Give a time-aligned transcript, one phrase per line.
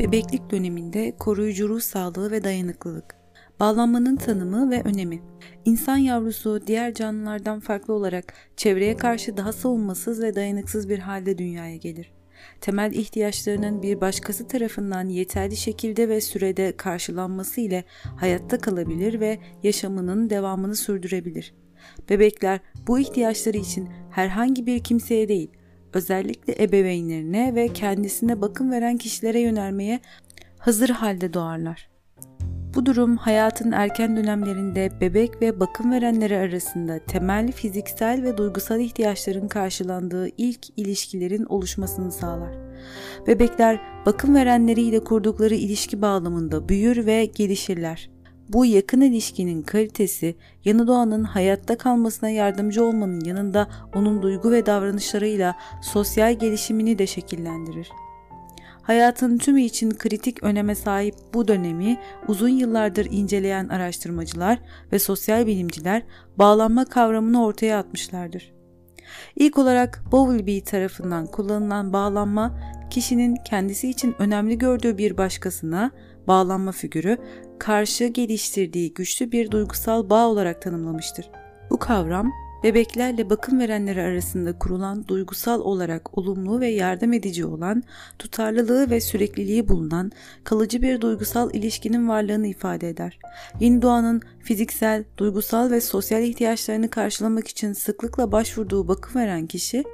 [0.00, 3.16] Bebeklik döneminde koruyucu ruh sağlığı ve dayanıklılık.
[3.60, 5.22] Bağlanmanın tanımı ve önemi.
[5.64, 11.76] İnsan yavrusu diğer canlılardan farklı olarak çevreye karşı daha savunmasız ve dayanıksız bir halde dünyaya
[11.76, 12.12] gelir.
[12.60, 17.84] Temel ihtiyaçlarının bir başkası tarafından yeterli şekilde ve sürede karşılanması ile
[18.16, 21.54] hayatta kalabilir ve yaşamının devamını sürdürebilir.
[22.10, 25.50] Bebekler bu ihtiyaçları için herhangi bir kimseye değil,
[25.92, 30.00] özellikle ebeveynlerine ve kendisine bakım veren kişilere yönelmeye
[30.58, 31.90] hazır halde doğarlar.
[32.74, 39.48] Bu durum hayatın erken dönemlerinde bebek ve bakım verenleri arasında temel fiziksel ve duygusal ihtiyaçların
[39.48, 42.54] karşılandığı ilk ilişkilerin oluşmasını sağlar.
[43.26, 48.10] Bebekler bakım verenleriyle kurdukları ilişki bağlamında büyür ve gelişirler.
[48.52, 55.56] Bu yakın ilişkinin kalitesi yanı doğanın hayatta kalmasına yardımcı olmanın yanında onun duygu ve davranışlarıyla
[55.82, 57.88] sosyal gelişimini de şekillendirir.
[58.82, 61.98] Hayatın tümü için kritik öneme sahip bu dönemi
[62.28, 64.58] uzun yıllardır inceleyen araştırmacılar
[64.92, 66.02] ve sosyal bilimciler
[66.36, 68.52] bağlanma kavramını ortaya atmışlardır.
[69.36, 72.58] İlk olarak Bowlby tarafından kullanılan bağlanma,
[72.90, 75.90] kişinin kendisi için önemli gördüğü bir başkasına
[76.26, 77.18] bağlanma figürü
[77.58, 81.30] karşı geliştirdiği güçlü bir duygusal bağ olarak tanımlamıştır.
[81.70, 82.30] Bu kavram
[82.62, 87.82] bebeklerle bakım verenleri arasında kurulan duygusal olarak olumlu ve yardım edici olan,
[88.18, 90.12] tutarlılığı ve sürekliliği bulunan
[90.44, 93.18] kalıcı bir duygusal ilişkinin varlığını ifade eder.
[93.60, 99.84] Yeni doğanın fiziksel, duygusal ve sosyal ihtiyaçlarını karşılamak için sıklıkla başvurduğu bakım veren kişi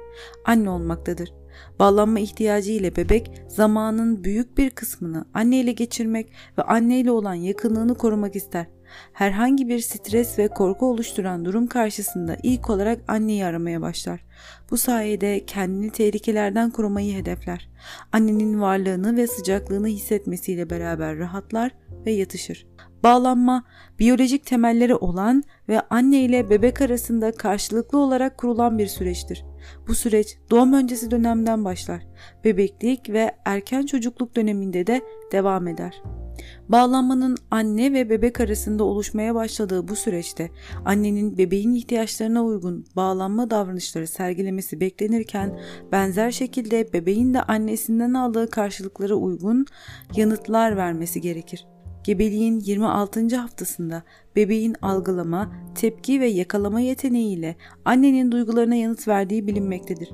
[0.45, 1.33] anne olmaktadır.
[1.79, 8.35] Bağlanma ihtiyacı ile bebek zamanın büyük bir kısmını anneyle geçirmek ve anneyle olan yakınlığını korumak
[8.35, 8.65] ister.
[9.13, 14.25] Herhangi bir stres ve korku oluşturan durum karşısında ilk olarak anneyi aramaya başlar.
[14.71, 17.69] Bu sayede kendini tehlikelerden korumayı hedefler.
[18.11, 21.71] Annenin varlığını ve sıcaklığını hissetmesiyle beraber rahatlar
[22.05, 22.67] ve yatışır.
[23.03, 23.63] Bağlanma,
[23.99, 29.45] biyolojik temelleri olan ve anne ile bebek arasında karşılıklı olarak kurulan bir süreçtir.
[29.87, 32.07] Bu süreç doğum öncesi dönemden başlar.
[32.43, 36.01] Bebeklik ve erken çocukluk döneminde de devam eder.
[36.69, 40.51] Bağlanmanın anne ve bebek arasında oluşmaya başladığı bu süreçte
[40.85, 45.59] annenin bebeğin ihtiyaçlarına uygun bağlanma davranışları sergilemesi beklenirken
[45.91, 49.65] benzer şekilde bebeğin de annesinden aldığı karşılıklara uygun
[50.15, 51.65] yanıtlar vermesi gerekir.
[52.07, 53.35] Gebeliğin 26.
[53.37, 54.03] haftasında
[54.35, 60.09] bebeğin algılama, tepki ve yakalama yeteneğiyle annenin duygularına yanıt verdiği bilinmektedir.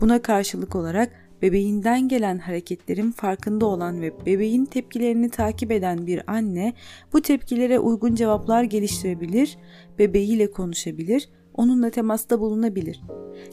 [0.00, 1.12] Buna karşılık olarak
[1.42, 6.72] bebeğinden gelen hareketlerin farkında olan ve bebeğin tepkilerini takip eden bir anne
[7.12, 9.58] bu tepkilere uygun cevaplar geliştirebilir,
[9.98, 13.00] bebeğiyle konuşabilir, onunla temasta bulunabilir.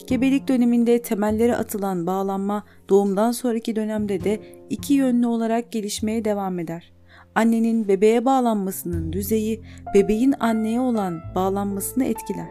[0.06, 4.40] Gebelik döneminde temelleri atılan bağlanma doğumdan sonraki dönemde de
[4.70, 6.93] iki yönlü olarak gelişmeye devam eder
[7.34, 9.62] annenin bebeğe bağlanmasının düzeyi
[9.94, 12.48] bebeğin anneye olan bağlanmasını etkiler.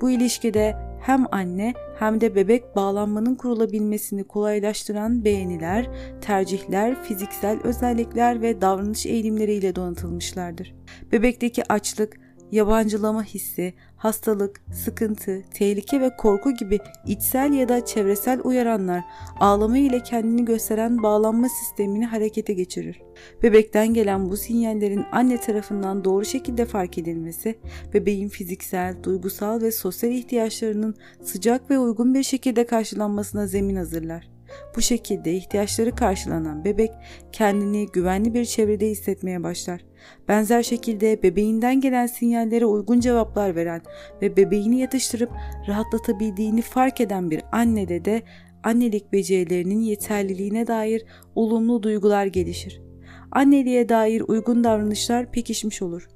[0.00, 8.60] Bu ilişkide hem anne hem de bebek bağlanmanın kurulabilmesini kolaylaştıran beğeniler, tercihler, fiziksel özellikler ve
[8.60, 10.74] davranış eğilimleriyle donatılmışlardır.
[11.12, 12.20] Bebekteki açlık,
[12.52, 19.04] yabancılama hissi, hastalık, sıkıntı, tehlike ve korku gibi içsel ya da çevresel uyaranlar
[19.40, 23.02] ağlama ile kendini gösteren bağlanma sistemini harekete geçirir.
[23.42, 27.58] Bebekten gelen bu sinyallerin anne tarafından doğru şekilde fark edilmesi,
[27.94, 34.30] bebeğin fiziksel, duygusal ve sosyal ihtiyaçlarının sıcak ve uygun bir şekilde karşılanmasına zemin hazırlar.
[34.76, 36.90] Bu şekilde ihtiyaçları karşılanan bebek
[37.32, 39.89] kendini güvenli bir çevrede hissetmeye başlar.
[40.28, 43.82] Benzer şekilde bebeğinden gelen sinyallere uygun cevaplar veren
[44.22, 45.30] ve bebeğini yatıştırıp
[45.68, 48.22] rahatlatabildiğini fark eden bir annede de
[48.62, 52.82] annelik becerilerinin yeterliliğine dair olumlu duygular gelişir.
[53.32, 56.08] Anneliğe dair uygun davranışlar pekişmiş olur.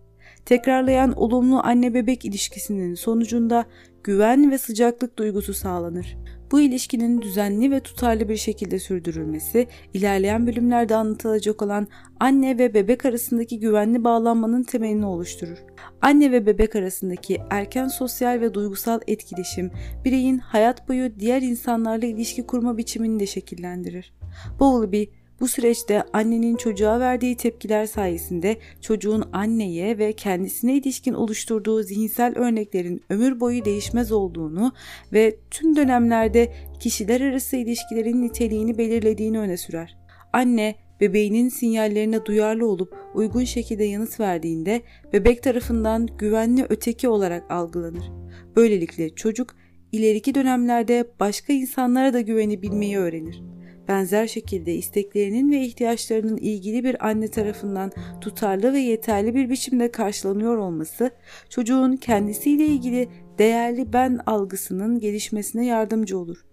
[0.45, 3.65] Tekrarlayan olumlu anne bebek ilişkisinin sonucunda
[4.05, 6.17] güven ve sıcaklık duygusu sağlanır.
[6.53, 11.89] Bu ilişkinin düzenli ve tutarlı bir şekilde sürdürülmesi, ilerleyen bölümlerde anlatılacak olan
[12.21, 15.59] anne ve bebek arasındaki güvenli bağlanmanın temelini oluşturur.
[16.03, 19.71] Anne ve bebek arasındaki erken sosyal ve duygusal etkileşim,
[20.05, 24.13] bireyin hayat boyu diğer insanlarla ilişki kurma biçimini de şekillendirir.
[24.61, 25.05] Bowlby,
[25.45, 33.03] bu süreçte annenin çocuğa verdiği tepkiler sayesinde çocuğun anneye ve kendisine ilişkin oluşturduğu zihinsel örneklerin
[33.11, 34.73] ömür boyu değişmez olduğunu
[35.13, 39.97] ve tüm dönemlerde kişiler arası ilişkilerin niteliğini belirlediğini öne sürer.
[40.33, 44.83] Anne bebeğinin sinyallerine duyarlı olup uygun şekilde yanıt verdiğinde
[45.13, 48.11] bebek tarafından güvenli öteki olarak algılanır.
[48.57, 49.57] Böylelikle çocuk
[49.93, 53.54] ileriki dönemlerde başka insanlara da güvenebilmeyi öğrenir.
[53.89, 60.57] Benzer şekilde isteklerinin ve ihtiyaçlarının ilgili bir anne tarafından tutarlı ve yeterli bir biçimde karşılanıyor
[60.57, 61.11] olması,
[61.49, 63.09] çocuğun kendisiyle ilgili
[63.39, 66.45] değerli ben algısının gelişmesine yardımcı olur.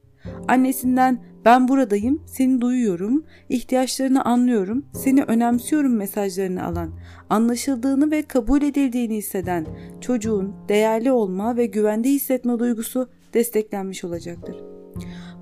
[0.47, 6.91] Annesinden ben buradayım, seni duyuyorum, ihtiyaçlarını anlıyorum, seni önemsiyorum mesajlarını alan,
[7.29, 9.67] anlaşıldığını ve kabul edildiğini hisseden
[10.01, 14.55] çocuğun değerli olma ve güvende hissetme duygusu desteklenmiş olacaktır.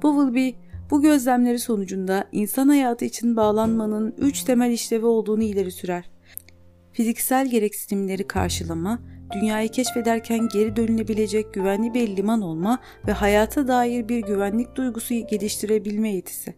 [0.03, 0.49] Bowlby
[0.91, 6.09] bu gözlemleri sonucunda insan hayatı için bağlanmanın üç temel işlevi olduğunu ileri sürer.
[6.91, 8.99] Fiziksel gereksinimleri karşılama,
[9.33, 16.09] dünyayı keşfederken geri dönülebilecek güvenli bir liman olma ve hayata dair bir güvenlik duygusu geliştirebilme
[16.09, 16.55] yetisi.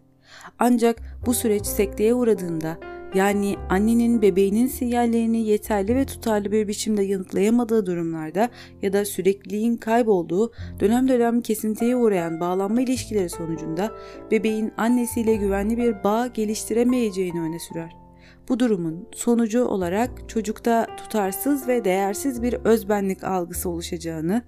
[0.58, 2.78] Ancak bu süreç sekteye uğradığında
[3.14, 8.50] yani annenin bebeğinin sinyallerini yeterli ve tutarlı bir biçimde yanıtlayamadığı durumlarda
[8.82, 13.90] ya da sürekliliğin kaybolduğu dönem dönem kesintiye uğrayan bağlanma ilişkileri sonucunda
[14.30, 18.01] bebeğin annesiyle güvenli bir bağ geliştiremeyeceğini öne sürer.
[18.48, 24.42] Bu durumun sonucu olarak çocukta tutarsız ve değersiz bir özbenlik algısı oluşacağını,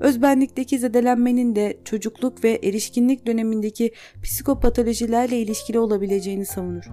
[0.00, 3.92] özbenlikteki zedelenmenin de çocukluk ve erişkinlik dönemindeki
[4.22, 6.84] psikopatolojilerle ilişkili olabileceğini savunur.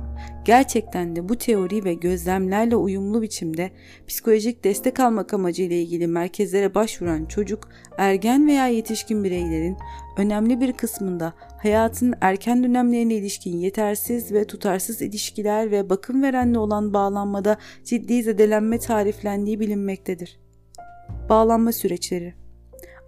[0.46, 3.72] Gerçekten de bu teori ve gözlemlerle uyumlu biçimde
[4.08, 9.78] psikolojik destek almak amacıyla ilgili merkezlere başvuran çocuk, ergen veya yetişkin bireylerin
[10.18, 16.94] önemli bir kısmında hayatın erken dönemlerine ilişkin yetersiz ve tutarsız ilişkiler ve bakım verenle olan
[16.94, 20.40] bağlanmada ciddi zedelenme tariflendiği bilinmektedir.
[21.30, 22.34] Bağlanma süreçleri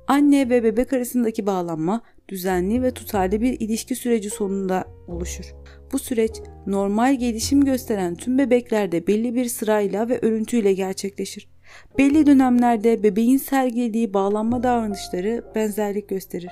[0.08, 5.56] Anne ve bebek arasındaki bağlanma düzenli ve tutarlı bir ilişki süreci sonunda oluşur.
[5.92, 6.32] Bu süreç
[6.68, 11.50] normal gelişim gösteren tüm bebeklerde belli bir sırayla ve örüntüyle gerçekleşir.
[11.98, 16.52] Belli dönemlerde bebeğin sergilediği bağlanma davranışları benzerlik gösterir.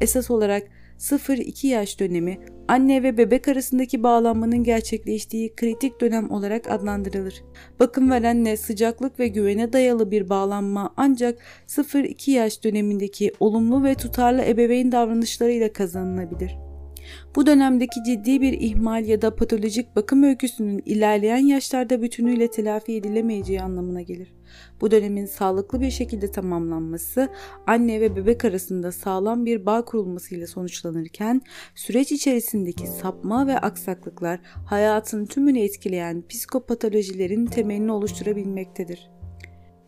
[0.00, 0.62] Esas olarak
[0.98, 2.38] 0-2 yaş dönemi
[2.68, 7.44] anne ve bebek arasındaki bağlanmanın gerçekleştiği kritik dönem olarak adlandırılır.
[7.80, 11.38] Bakım verenle sıcaklık ve güvene dayalı bir bağlanma ancak
[11.68, 16.56] 0-2 yaş dönemindeki olumlu ve tutarlı ebeveyn davranışlarıyla kazanılabilir.
[17.36, 23.62] Bu dönemdeki ciddi bir ihmal ya da patolojik bakım öyküsünün ilerleyen yaşlarda bütünüyle telafi edilemeyeceği
[23.62, 24.34] anlamına gelir.
[24.80, 27.28] Bu dönemin sağlıklı bir şekilde tamamlanması
[27.66, 31.42] anne ve bebek arasında sağlam bir bağ kurulmasıyla sonuçlanırken
[31.74, 39.10] süreç içerisindeki sapma ve aksaklıklar hayatın tümünü etkileyen psikopatolojilerin temelini oluşturabilmektedir.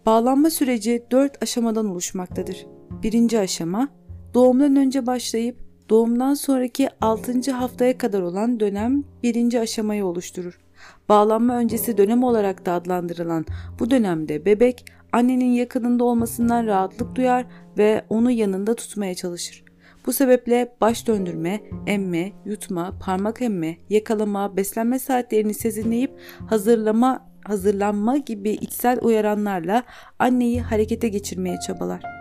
[0.07, 2.67] Bağlanma süreci 4 aşamadan oluşmaktadır.
[3.03, 3.89] Birinci aşama
[4.35, 5.57] doğumdan önce başlayıp
[5.91, 7.53] doğumdan sonraki 6.
[7.53, 10.68] haftaya kadar olan dönem birinci aşamayı oluşturur.
[11.09, 13.47] Bağlanma öncesi dönem olarak da adlandırılan
[13.79, 17.47] bu dönemde bebek annenin yakınında olmasından rahatlık duyar
[17.79, 19.65] ve onu yanında tutmaya çalışır.
[20.07, 26.11] Bu sebeple baş döndürme, emme, yutma, parmak emme, yakalama, beslenme saatlerini sezinleyip
[26.47, 29.83] hazırlama, hazırlanma gibi içsel uyaranlarla
[30.19, 32.18] anneyi harekete geçirmeye çabalar.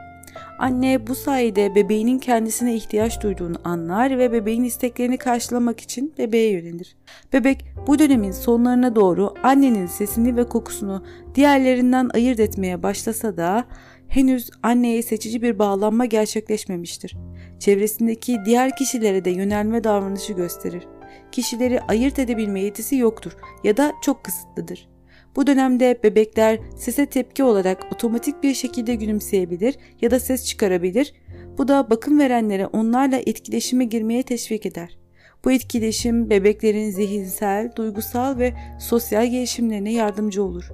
[0.59, 6.95] Anne bu sayede bebeğinin kendisine ihtiyaç duyduğunu anlar ve bebeğin isteklerini karşılamak için bebeğe yönelir.
[7.33, 11.03] Bebek bu dönemin sonlarına doğru annenin sesini ve kokusunu
[11.35, 13.65] diğerlerinden ayırt etmeye başlasa da
[14.07, 17.17] henüz anneye seçici bir bağlanma gerçekleşmemiştir.
[17.59, 20.87] Çevresindeki diğer kişilere de yönelme davranışı gösterir.
[21.31, 24.96] Kişileri ayırt edebilme yetisi yoktur ya da çok kısıtlıdır.
[25.37, 31.13] Bu dönemde bebekler sese tepki olarak otomatik bir şekilde gülümseyebilir ya da ses çıkarabilir.
[31.57, 34.97] Bu da bakım verenlere onlarla etkileşime girmeye teşvik eder.
[35.45, 40.71] Bu etkileşim bebeklerin zihinsel, duygusal ve sosyal gelişimlerine yardımcı olur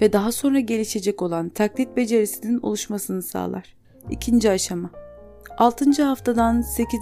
[0.00, 3.76] ve daha sonra gelişecek olan taklit becerisinin oluşmasını sağlar.
[4.10, 4.90] İkinci aşama
[5.58, 6.02] 6.
[6.02, 6.94] haftadan 8.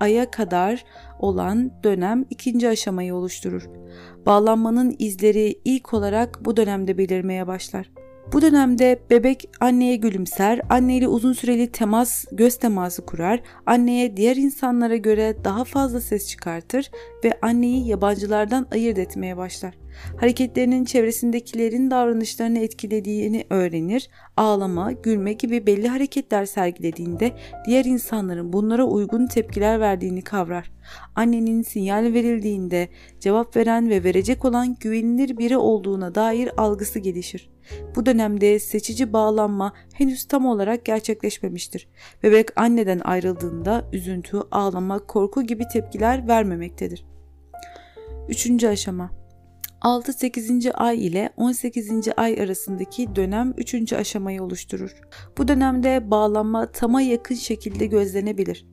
[0.00, 0.84] aya kadar
[1.18, 3.81] olan dönem ikinci aşamayı oluşturur.
[4.26, 7.90] Bağlanmanın izleri ilk olarak bu dönemde belirmeye başlar.
[8.32, 14.96] Bu dönemde bebek anneye gülümser, anneyle uzun süreli temas, göz teması kurar, anneye diğer insanlara
[14.96, 16.90] göre daha fazla ses çıkartır
[17.24, 19.81] ve anneyi yabancılardan ayırt etmeye başlar.
[20.16, 27.32] Hareketlerinin çevresindekilerin davranışlarını etkilediğini öğrenir, ağlama, gülme gibi belli hareketler sergilediğinde
[27.66, 30.72] diğer insanların bunlara uygun tepkiler verdiğini kavrar.
[31.14, 32.88] Annenin sinyal verildiğinde
[33.20, 37.50] cevap veren ve verecek olan güvenilir biri olduğuna dair algısı gelişir.
[37.96, 41.88] Bu dönemde seçici bağlanma henüz tam olarak gerçekleşmemiştir.
[42.22, 47.04] Bebek anneden ayrıldığında üzüntü, ağlama, korku gibi tepkiler vermemektedir.
[48.28, 49.21] Üçüncü aşama
[49.82, 50.72] 6-8.
[50.72, 52.08] ay ile 18.
[52.16, 53.92] ay arasındaki dönem 3.
[53.92, 54.94] aşamayı oluşturur.
[55.38, 58.66] Bu dönemde bağlanma tama yakın şekilde gözlenebilir.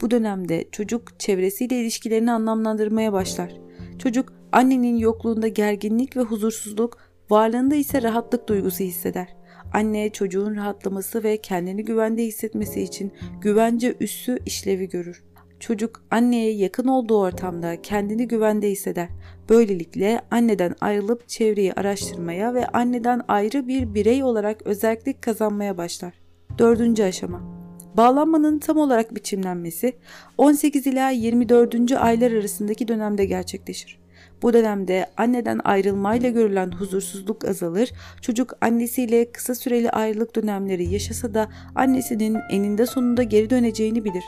[0.00, 3.52] Bu dönemde çocuk çevresiyle ilişkilerini anlamlandırmaya başlar.
[3.98, 6.98] Çocuk annenin yokluğunda gerginlik ve huzursuzluk,
[7.30, 9.36] varlığında ise rahatlık duygusu hisseder.
[9.72, 15.24] Anne çocuğun rahatlaması ve kendini güvende hissetmesi için güvence üssü işlevi görür.
[15.60, 19.08] Çocuk anneye yakın olduğu ortamda kendini güvende hisseder.
[19.48, 26.14] Böylelikle anneden ayrılıp çevreyi araştırmaya ve anneden ayrı bir birey olarak özellik kazanmaya başlar.
[26.58, 27.60] Dördüncü aşama
[27.96, 29.96] Bağlanmanın tam olarak biçimlenmesi
[30.38, 31.92] 18 ila 24.
[31.92, 33.99] aylar arasındaki dönemde gerçekleşir.
[34.42, 37.92] Bu dönemde anneden ayrılmayla görülen huzursuzluk azalır,
[38.22, 44.24] çocuk annesiyle kısa süreli ayrılık dönemleri yaşasa da annesinin eninde sonunda geri döneceğini bilir.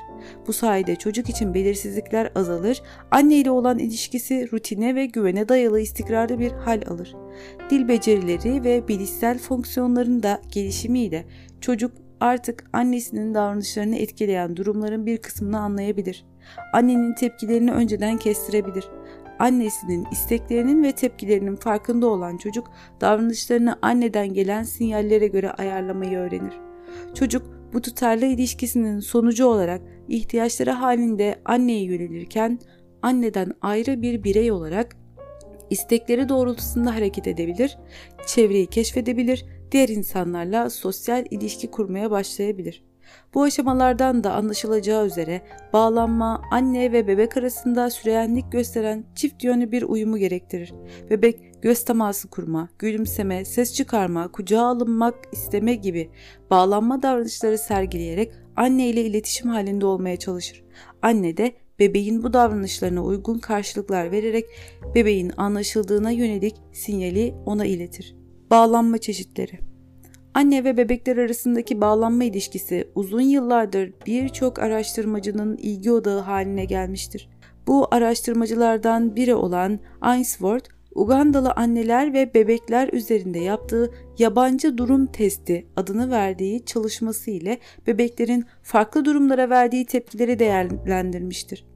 [0.47, 6.39] Bu sayede çocuk için belirsizlikler azalır, anne ile olan ilişkisi rutine ve güvene dayalı istikrarlı
[6.39, 7.15] bir hal alır.
[7.71, 11.25] Dil becerileri ve bilişsel fonksiyonların da gelişimiyle
[11.61, 16.25] çocuk artık annesinin davranışlarını etkileyen durumların bir kısmını anlayabilir.
[16.73, 18.85] Annenin tepkilerini önceden kestirebilir
[19.43, 22.71] annesinin isteklerinin ve tepkilerinin farkında olan çocuk
[23.01, 26.53] davranışlarını anneden gelen sinyallere göre ayarlamayı öğrenir.
[27.15, 32.59] Çocuk bu tutarlı ilişkisinin sonucu olarak ihtiyaçları halinde anneye yönelirken
[33.03, 34.97] anneden ayrı bir birey olarak
[35.71, 37.79] istekleri doğrultusunda hareket edebilir,
[38.27, 42.92] çevreyi keşfedebilir, diğer insanlarla sosyal ilişki kurmaya başlayabilir.
[43.35, 49.83] Bu aşamalardan da anlaşılacağı üzere bağlanma anne ve bebek arasında süreyenlik gösteren çift yönlü bir
[49.83, 50.73] uyumu gerektirir.
[51.11, 56.11] Bebek göz teması kurma, gülümseme, ses çıkarma, kucağa alınmak isteme gibi
[56.51, 60.65] bağlanma davranışları sergileyerek anne ile iletişim halinde olmaya çalışır.
[61.03, 64.45] Anne de bebeğin bu davranışlarına uygun karşılıklar vererek
[64.95, 68.17] bebeğin anlaşıldığına yönelik sinyali ona iletir.
[68.51, 69.72] Bağlanma çeşitleri
[70.35, 77.29] Anne ve bebekler arasındaki bağlanma ilişkisi uzun yıllardır birçok araştırmacının ilgi odağı haline gelmiştir.
[77.67, 86.11] Bu araştırmacılardan biri olan Ainsworth, Ugandalı anneler ve bebekler üzerinde yaptığı yabancı durum testi adını
[86.11, 91.72] verdiği çalışması ile bebeklerin farklı durumlara verdiği tepkileri değerlendirmiştir.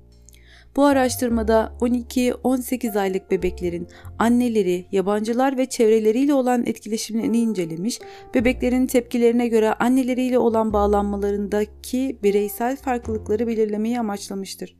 [0.76, 8.00] Bu araştırmada 12-18 aylık bebeklerin anneleri, yabancılar ve çevreleriyle olan etkileşimini incelemiş,
[8.34, 14.76] bebeklerin tepkilerine göre anneleriyle olan bağlanmalarındaki bireysel farklılıkları belirlemeyi amaçlamıştır.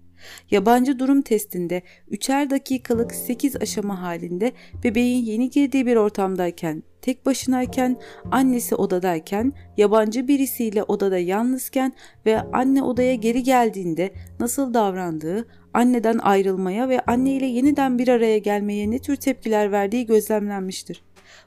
[0.51, 4.53] Yabancı durum testinde 3'er dakikalık 8 aşama halinde
[4.85, 7.97] bebeğin yeni girdiği bir ortamdayken, tek başınayken,
[8.31, 11.93] annesi odadayken, yabancı birisiyle odada yalnızken
[12.27, 18.39] ve anne odaya geri geldiğinde nasıl davrandığı, anneden ayrılmaya ve anne ile yeniden bir araya
[18.39, 21.03] gelmeye ne tür tepkiler verdiği gözlemlenmiştir.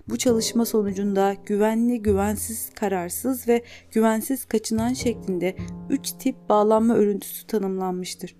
[0.09, 5.55] Bu çalışma sonucunda güvenli, güvensiz, kararsız ve güvensiz kaçınan şeklinde
[5.89, 8.36] 3 tip bağlanma örüntüsü tanımlanmıştır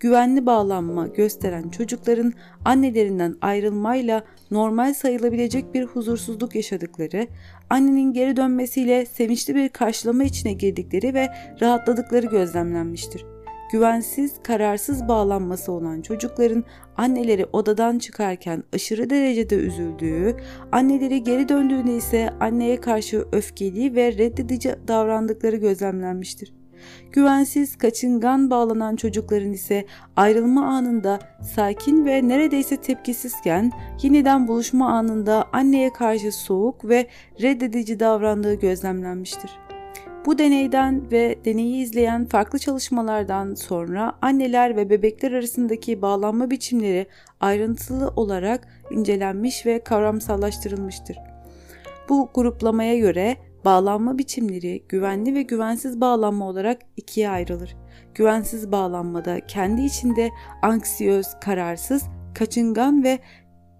[0.00, 2.32] güvenli bağlanma gösteren çocukların
[2.64, 7.26] annelerinden ayrılmayla normal sayılabilecek bir huzursuzluk yaşadıkları,
[7.70, 11.28] annenin geri dönmesiyle sevinçli bir karşılama içine girdikleri ve
[11.60, 13.39] rahatladıkları gözlemlenmiştir.
[13.72, 16.64] Güvensiz, kararsız bağlanması olan çocukların
[16.96, 20.36] anneleri odadan çıkarken aşırı derecede üzüldüğü,
[20.72, 26.52] anneleri geri döndüğünde ise anneye karşı öfkeli ve reddedici davrandıkları gözlemlenmiştir.
[27.12, 29.86] Güvensiz, kaçıngan bağlanan çocukların ise
[30.16, 31.18] ayrılma anında
[31.54, 33.72] sakin ve neredeyse tepkisizken
[34.02, 37.06] yeniden buluşma anında anneye karşı soğuk ve
[37.42, 39.50] reddedici davrandığı gözlemlenmiştir.
[40.26, 47.06] Bu deneyden ve deneyi izleyen farklı çalışmalardan sonra anneler ve bebekler arasındaki bağlanma biçimleri
[47.40, 51.18] ayrıntılı olarak incelenmiş ve kavramsallaştırılmıştır.
[52.08, 57.76] Bu gruplamaya göre Bağlanma biçimleri güvenli ve güvensiz bağlanma olarak ikiye ayrılır.
[58.14, 60.30] Güvensiz bağlanmada kendi içinde
[60.62, 62.02] anksiyöz, kararsız,
[62.34, 63.18] kaçıngan ve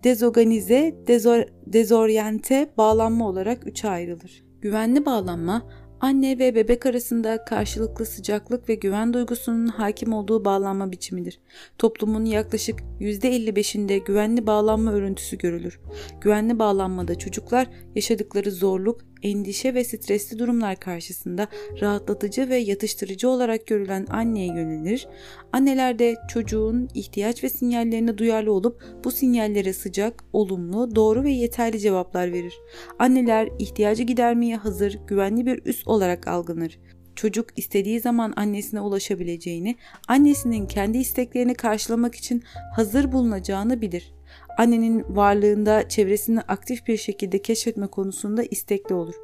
[0.05, 4.45] dezorganize, dezor, dezoryente bağlanma olarak üçe ayrılır.
[4.61, 5.63] Güvenli bağlanma
[6.01, 11.41] anne ve bebek arasında karşılıklı sıcaklık ve güven duygusunun hakim olduğu bağlanma biçimidir.
[11.79, 15.81] Toplumun yaklaşık %55'inde güvenli bağlanma örüntüsü görülür.
[16.21, 21.49] Güvenli bağlanmada çocuklar yaşadıkları zorluk, endişe ve stresli durumlar karşısında
[21.81, 25.09] rahatlatıcı ve yatıştırıcı olarak görülen anneye yönelir.
[25.53, 31.81] Anneler de çocuğun ihtiyaç ve sinyallerine duyarlı olup bu sinyallere sıcak, olumlu, doğru ve yeterli
[31.81, 32.55] cevaplar verir.
[32.99, 36.79] Anneler ihtiyacı gidermeye hazır, güvenli bir üs olarak algılanır.
[37.17, 39.77] Çocuk istediği zaman annesine ulaşabileceğini,
[40.09, 42.43] annesinin kendi isteklerini karşılamak için
[42.77, 44.13] hazır bulunacağını bilir.
[44.59, 49.15] Annenin varlığında çevresini aktif bir şekilde keşfetme konusunda istekli olur.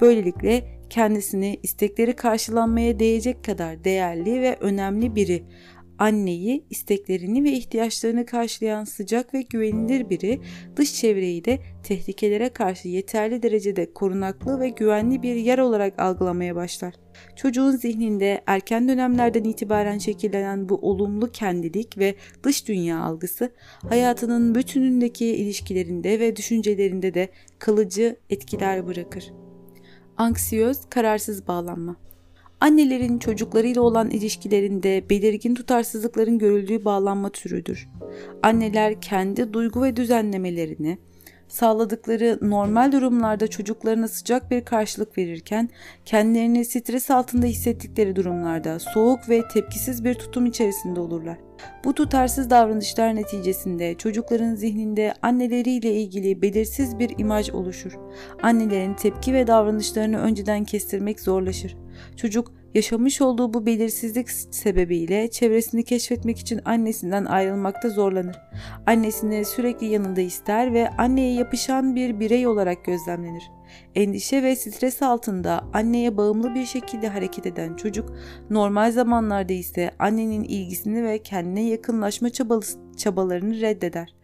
[0.00, 5.44] Böylelikle kendisini istekleri karşılanmaya değecek kadar değerli ve önemli biri
[5.98, 10.40] anneyi, isteklerini ve ihtiyaçlarını karşılayan sıcak ve güvenilir biri,
[10.76, 16.94] dış çevreyi de tehlikelere karşı yeterli derecede korunaklı ve güvenli bir yer olarak algılamaya başlar.
[17.36, 23.52] Çocuğun zihninde erken dönemlerden itibaren şekillenen bu olumlu kendilik ve dış dünya algısı
[23.88, 29.32] hayatının bütünündeki ilişkilerinde ve düşüncelerinde de kalıcı etkiler bırakır.
[30.16, 31.96] Anksiyöz, kararsız bağlanma
[32.64, 37.88] annelerin çocuklarıyla olan ilişkilerinde belirgin tutarsızlıkların görüldüğü bağlanma türüdür.
[38.42, 40.98] Anneler kendi duygu ve düzenlemelerini
[41.48, 45.68] sağladıkları normal durumlarda çocuklarına sıcak bir karşılık verirken
[46.04, 51.38] kendilerini stres altında hissettikleri durumlarda soğuk ve tepkisiz bir tutum içerisinde olurlar.
[51.84, 57.92] Bu tutarsız davranışlar neticesinde çocukların zihninde anneleriyle ilgili belirsiz bir imaj oluşur.
[58.42, 61.76] Annelerin tepki ve davranışlarını önceden kestirmek zorlaşır.
[62.16, 68.36] Çocuk yaşamış olduğu bu belirsizlik sebebiyle çevresini keşfetmek için annesinden ayrılmakta zorlanır.
[68.86, 73.50] Annesini sürekli yanında ister ve anneye yapışan bir birey olarak gözlemlenir.
[73.94, 78.12] Endişe ve stres altında anneye bağımlı bir şekilde hareket eden çocuk
[78.50, 82.28] normal zamanlarda ise annenin ilgisini ve kendine yakınlaşma
[82.96, 84.14] çabalarını reddeder.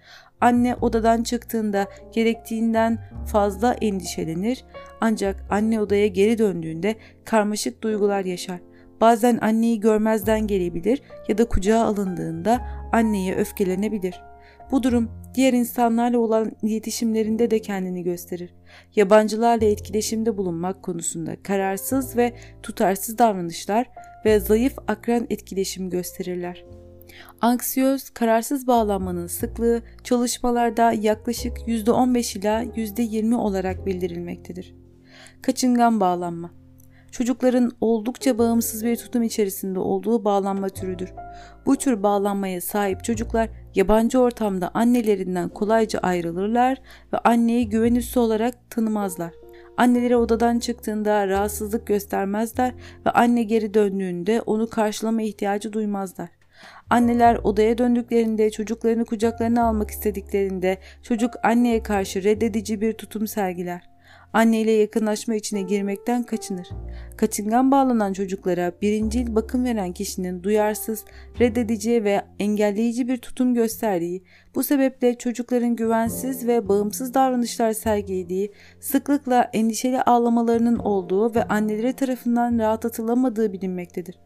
[0.41, 4.65] Anne odadan çıktığında gerektiğinden fazla endişelenir
[5.01, 8.61] ancak anne odaya geri döndüğünde karmaşık duygular yaşar.
[9.01, 12.61] Bazen anneyi görmezden gelebilir ya da kucağa alındığında
[12.93, 14.30] anneye öfkelenebilir.
[14.71, 18.55] Bu durum diğer insanlarla olan iletişimlerinde de kendini gösterir.
[18.97, 23.91] Yabancılarla etkileşimde bulunmak konusunda kararsız ve tutarsız davranışlar
[24.25, 26.65] ve zayıf akran etkileşim gösterirler.
[27.41, 34.75] Anksiyöz, kararsız bağlanmanın sıklığı çalışmalarda yaklaşık %15 ila %20 olarak bildirilmektedir.
[35.43, 36.60] Kaçıngan bağlanma
[37.11, 41.13] Çocukların oldukça bağımsız bir tutum içerisinde olduğu bağlanma türüdür.
[41.67, 46.79] Bu tür bağlanmaya sahip çocuklar yabancı ortamda annelerinden kolayca ayrılırlar
[47.13, 49.33] ve anneyi güven üssü olarak tanımazlar.
[49.77, 52.75] Anneleri odadan çıktığında rahatsızlık göstermezler
[53.07, 56.29] ve anne geri döndüğünde onu karşılama ihtiyacı duymazlar.
[56.91, 63.90] Anneler odaya döndüklerinde çocuklarını kucaklarına almak istediklerinde çocuk anneye karşı reddedici bir tutum sergiler.
[64.33, 66.69] Anne ile yakınlaşma içine girmekten kaçınır.
[67.17, 71.05] Kaçıngan bağlanan çocuklara birincil bakım veren kişinin duyarsız,
[71.41, 74.23] reddedici ve engelleyici bir tutum gösterdiği,
[74.55, 82.59] bu sebeple çocukların güvensiz ve bağımsız davranışlar sergilediği, sıklıkla endişeli ağlamalarının olduğu ve anneleri tarafından
[82.59, 84.19] rahatlatılamadığı bilinmektedir.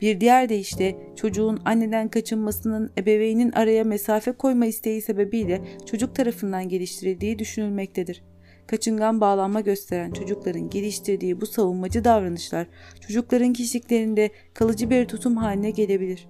[0.00, 7.38] Bir diğer deyişle çocuğun anneden kaçınmasının ebeveynin araya mesafe koyma isteği sebebiyle çocuk tarafından geliştirildiği
[7.38, 8.33] düşünülmektedir.
[8.66, 12.66] Kaçıngan bağlanma gösteren çocukların geliştirdiği bu savunmacı davranışlar
[13.00, 16.28] çocukların kişiliklerinde kalıcı bir tutum haline gelebilir.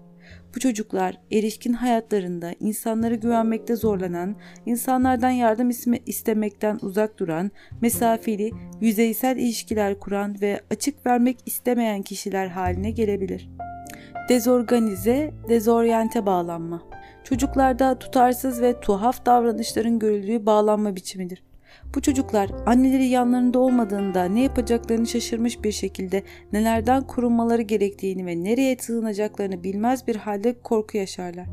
[0.54, 5.70] Bu çocuklar erişkin hayatlarında insanlara güvenmekte zorlanan, insanlardan yardım
[6.06, 13.50] istemekten uzak duran, mesafeli, yüzeysel ilişkiler kuran ve açık vermek istemeyen kişiler haline gelebilir.
[14.28, 16.82] Dezorganize, dezoryante bağlanma.
[17.24, 21.42] Çocuklarda tutarsız ve tuhaf davranışların görüldüğü bağlanma biçimidir.
[21.94, 28.76] Bu çocuklar anneleri yanlarında olmadığında ne yapacaklarını şaşırmış bir şekilde nelerden korunmaları gerektiğini ve nereye
[28.80, 31.46] sığınacaklarını bilmez bir halde korku yaşarlar.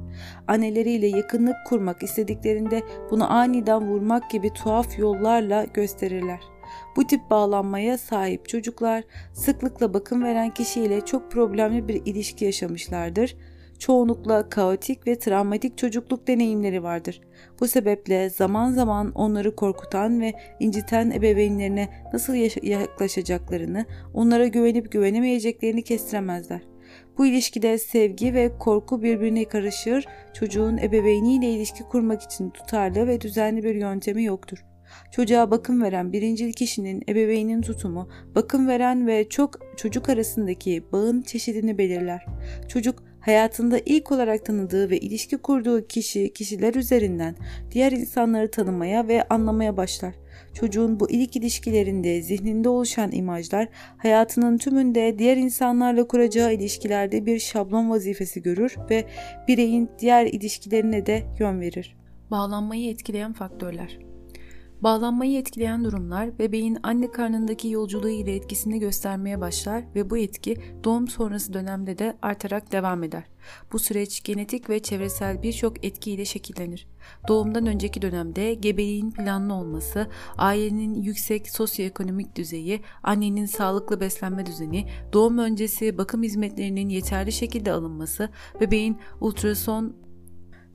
[0.48, 6.40] Anneleriyle yakınlık kurmak istediklerinde bunu aniden vurmak gibi tuhaf yollarla gösterirler.
[6.96, 13.36] Bu tip bağlanmaya sahip çocuklar sıklıkla bakım veren kişiyle çok problemli bir ilişki yaşamışlardır
[13.82, 17.22] çoğunlukla kaotik ve travmatik çocukluk deneyimleri vardır.
[17.60, 26.62] Bu sebeple zaman zaman onları korkutan ve inciten ebeveynlerine nasıl yaklaşacaklarını, onlara güvenip güvenemeyeceklerini kestiremezler.
[27.18, 33.64] Bu ilişkide sevgi ve korku birbirine karışır, çocuğun ebeveyniyle ilişki kurmak için tutarlı ve düzenli
[33.64, 34.66] bir yöntemi yoktur.
[35.12, 41.78] Çocuğa bakım veren birincil kişinin ebeveynin tutumu, bakım veren ve çok çocuk arasındaki bağın çeşidini
[41.78, 42.26] belirler.
[42.68, 47.36] Çocuk hayatında ilk olarak tanıdığı ve ilişki kurduğu kişi, kişiler üzerinden
[47.72, 50.16] diğer insanları tanımaya ve anlamaya başlar.
[50.54, 57.90] Çocuğun bu ilk ilişkilerinde zihninde oluşan imajlar hayatının tümünde diğer insanlarla kuracağı ilişkilerde bir şablon
[57.90, 59.06] vazifesi görür ve
[59.48, 61.98] bireyin diğer ilişkilerine de yön verir.
[62.32, 64.11] Bağlanmayı etkileyen faktörler
[64.84, 71.08] Bağlanmayı etkileyen durumlar bebeğin anne karnındaki yolculuğu ile etkisini göstermeye başlar ve bu etki doğum
[71.08, 73.24] sonrası dönemde de artarak devam eder.
[73.72, 76.88] Bu süreç genetik ve çevresel birçok etkiyle şekillenir.
[77.28, 85.38] Doğumdan önceki dönemde gebeliğin planlı olması, ailenin yüksek sosyoekonomik düzeyi, annenin sağlıklı beslenme düzeni, doğum
[85.38, 88.30] öncesi bakım hizmetlerinin yeterli şekilde alınması,
[88.62, 89.96] bebeğin ultrason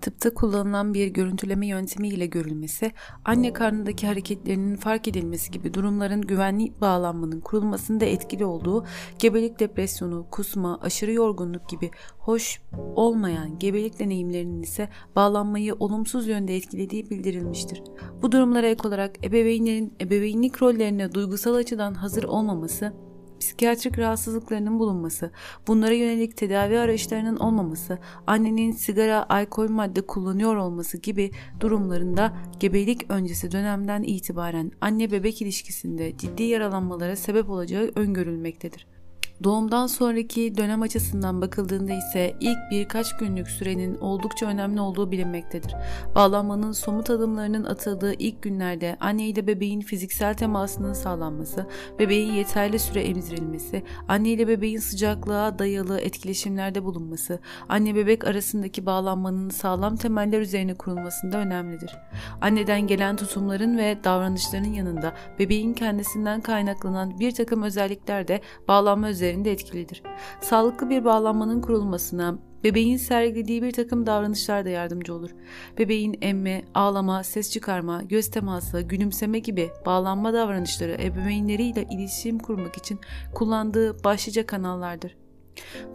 [0.01, 2.93] tıpta kullanılan bir görüntüleme yöntemi ile görülmesi,
[3.25, 8.85] anne karnındaki hareketlerinin fark edilmesi gibi durumların güvenli bağlanmanın kurulmasında etkili olduğu,
[9.19, 12.61] gebelik depresyonu, kusma, aşırı yorgunluk gibi hoş
[12.97, 17.83] olmayan gebelik deneyimlerinin ise bağlanmayı olumsuz yönde etkilediği bildirilmiştir.
[18.23, 22.93] Bu durumlara ek olarak ebeveynlerin ebeveynlik rollerine duygusal açıdan hazır olmaması,
[23.41, 25.31] psikiyatrik rahatsızlıklarının bulunması,
[25.67, 33.53] bunlara yönelik tedavi araçlarının olmaması, annenin sigara, alkol madde kullanıyor olması gibi durumlarında gebelik öncesi
[33.53, 38.96] dönemden itibaren anne bebek ilişkisinde ciddi yaralanmalara sebep olacağı öngörülmektedir.
[39.45, 45.75] Doğumdan sonraki dönem açısından bakıldığında ise ilk birkaç günlük sürenin oldukça önemli olduğu bilinmektedir.
[46.15, 51.67] Bağlanmanın somut adımlarının atıldığı ilk günlerde anne ile bebeğin fiziksel temasının sağlanması,
[51.99, 59.49] bebeğin yeterli süre emzirilmesi, anne ile bebeğin sıcaklığa dayalı etkileşimlerde bulunması, anne bebek arasındaki bağlanmanın
[59.51, 61.97] sağlam temeller üzerine kurulmasında önemlidir.
[62.41, 69.26] Anneden gelen tutumların ve davranışların yanında bebeğin kendisinden kaynaklanan bir takım özellikler de bağlanma üzerine
[69.27, 70.03] üzerinde etkilidir.
[70.41, 75.31] Sağlıklı bir bağlanmanın kurulmasına bebeğin sergilediği bir takım davranışlar da yardımcı olur.
[75.79, 83.01] Bebeğin emme, ağlama, ses çıkarma, göz teması, gülümseme gibi bağlanma davranışları ebeveynleriyle iletişim kurmak için
[83.35, 85.17] kullandığı başlıca kanallardır.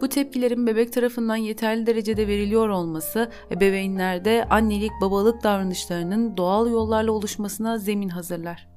[0.00, 7.78] Bu tepkilerin bebek tarafından yeterli derecede veriliyor olması ebeveynlerde annelik babalık davranışlarının doğal yollarla oluşmasına
[7.78, 8.71] zemin hazırlar.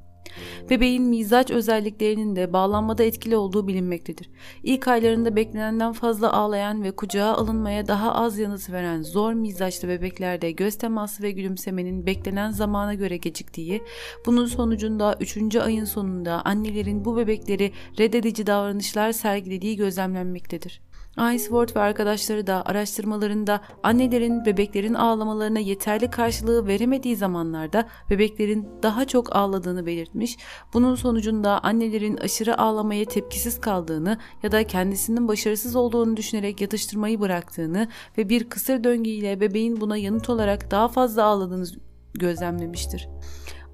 [0.69, 4.29] Bebeğin mizaç özelliklerinin de bağlanmada etkili olduğu bilinmektedir.
[4.63, 10.51] İlk aylarında beklenenden fazla ağlayan ve kucağa alınmaya daha az yanıt veren zor mizaçlı bebeklerde
[10.51, 13.81] göz teması ve gülümsemenin beklenen zamana göre geciktiği,
[14.25, 15.55] bunun sonucunda 3.
[15.55, 20.81] ayın sonunda annelerin bu bebekleri reddedici davranışlar sergilediği gözlemlenmektedir.
[21.17, 29.35] Ainsworth ve arkadaşları da araştırmalarında annelerin bebeklerin ağlamalarına yeterli karşılığı veremediği zamanlarda bebeklerin daha çok
[29.35, 30.37] ağladığını belirtmiş,
[30.73, 37.87] bunun sonucunda annelerin aşırı ağlamaya tepkisiz kaldığını ya da kendisinin başarısız olduğunu düşünerek yatıştırmayı bıraktığını
[38.17, 41.65] ve bir kısır döngüyle bebeğin buna yanıt olarak daha fazla ağladığını
[42.13, 43.09] gözlemlemiştir.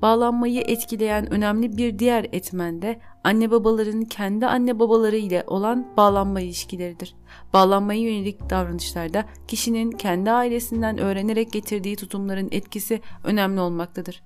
[0.01, 6.41] Bağlanmayı etkileyen önemli bir diğer etmen de anne babaların kendi anne babaları ile olan bağlanma
[6.41, 7.15] ilişkileridir.
[7.54, 14.22] Bağlanmaya yönelik davranışlarda kişinin kendi ailesinden öğrenerek getirdiği tutumların etkisi önemli olmaktadır.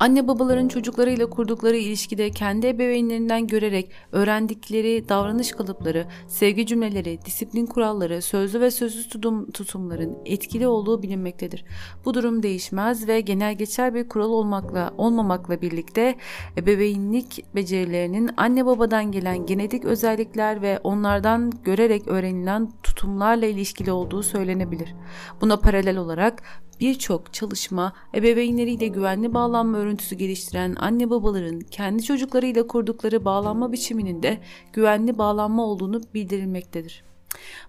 [0.00, 8.22] Anne babaların çocuklarıyla kurdukları ilişkide kendi ebeveynlerinden görerek öğrendikleri davranış kalıpları, sevgi cümleleri, disiplin kuralları,
[8.22, 11.64] sözlü ve sözsüz tutum, tutumların etkili olduğu bilinmektedir.
[12.04, 16.14] Bu durum değişmez ve genel geçer bir kural olmakla olmamakla birlikte
[16.58, 24.94] ebeveynlik becerilerinin anne babadan gelen genetik özellikler ve onlardan görerek öğrenilen tutumlarla ilişkili olduğu söylenebilir.
[25.40, 26.42] Buna paralel olarak
[26.80, 34.38] birçok çalışma ebeveynleriyle güvenli bağlanma örüntüsü geliştiren anne babaların kendi çocuklarıyla kurdukları bağlanma biçiminin de
[34.72, 37.04] güvenli bağlanma olduğunu bildirilmektedir.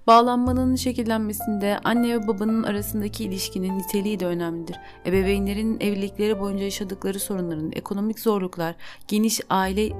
[0.08, 4.75] Bağlanmanın şekillenmesinde anne ve babanın arasındaki ilişkinin niteliği de önemlidir.
[5.06, 8.75] Ebeveynlerin evlilikleri boyunca yaşadıkları sorunların, ekonomik zorluklar,
[9.08, 9.93] geniş aile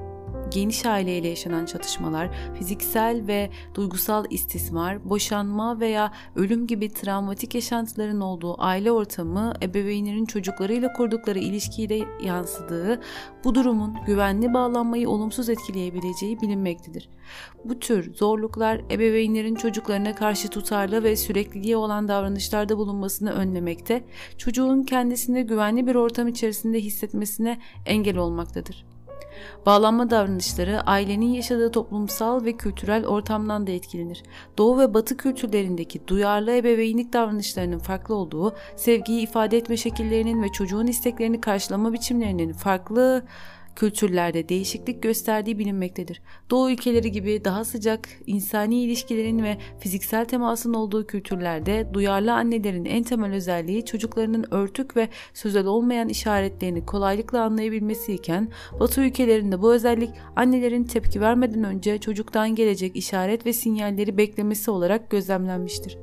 [0.50, 8.62] geniş aileyle yaşanan çatışmalar, fiziksel ve duygusal istismar, boşanma veya ölüm gibi travmatik yaşantıların olduğu
[8.62, 13.00] aile ortamı ebeveynlerin çocuklarıyla kurdukları ilişkiyi yansıdığı
[13.44, 17.08] bu durumun güvenli bağlanmayı olumsuz etkileyebileceği bilinmektedir.
[17.64, 24.04] Bu tür zorluklar ebeveynlerin çocuklarına karşı tutarlı ve sürekliliği olan davranışlarda bulunmasını önlemekte,
[24.38, 28.84] çocuğun kendisini güvenli bir ortam içerisinde hissetmesine engel olmaktadır.
[29.66, 34.22] Bağlanma davranışları ailenin yaşadığı toplumsal ve kültürel ortamdan da etkilenir.
[34.58, 40.86] Doğu ve batı kültürlerindeki duyarlı ebeveynlik davranışlarının farklı olduğu, sevgiyi ifade etme şekillerinin ve çocuğun
[40.86, 43.22] isteklerini karşılama biçimlerinin farklı
[43.78, 46.20] kültürlerde değişiklik gösterdiği bilinmektedir.
[46.50, 53.02] Doğu ülkeleri gibi daha sıcak insani ilişkilerin ve fiziksel temasın olduğu kültürlerde duyarlı annelerin en
[53.02, 58.48] temel özelliği çocuklarının örtük ve sözel olmayan işaretlerini kolaylıkla anlayabilmesi iken
[58.80, 65.10] Batı ülkelerinde bu özellik annelerin tepki vermeden önce çocuktan gelecek işaret ve sinyalleri beklemesi olarak
[65.10, 65.98] gözlemlenmiştir.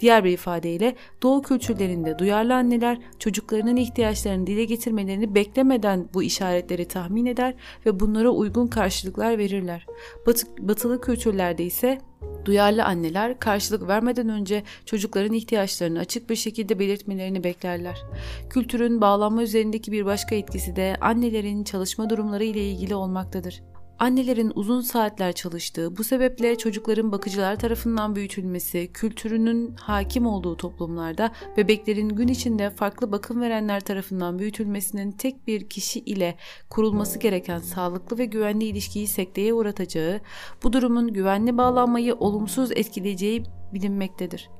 [0.00, 7.19] Diğer bir ifadeyle Doğu kültürlerinde duyarlı anneler çocuklarının ihtiyaçlarını dile getirmelerini beklemeden bu işaretleri tahmin
[7.26, 7.54] eder
[7.86, 9.86] ve bunlara uygun karşılıklar verirler.
[10.26, 11.98] Batı, batılı kültürlerde ise
[12.44, 18.02] Duyarlı anneler karşılık vermeden önce çocukların ihtiyaçlarını açık bir şekilde belirtmelerini beklerler.
[18.50, 23.62] Kültürün bağlanma üzerindeki bir başka etkisi de annelerin çalışma durumları ile ilgili olmaktadır.
[24.00, 32.08] Annelerin uzun saatler çalıştığı, bu sebeple çocukların bakıcılar tarafından büyütülmesi, kültürünün hakim olduğu toplumlarda bebeklerin
[32.08, 36.36] gün içinde farklı bakım verenler tarafından büyütülmesinin tek bir kişi ile
[36.70, 40.20] kurulması gereken sağlıklı ve güvenli ilişkiyi sekteye uğratacağı,
[40.62, 43.42] bu durumun güvenli bağlanmayı olumsuz etkileyeceği
[43.74, 44.50] bilinmektedir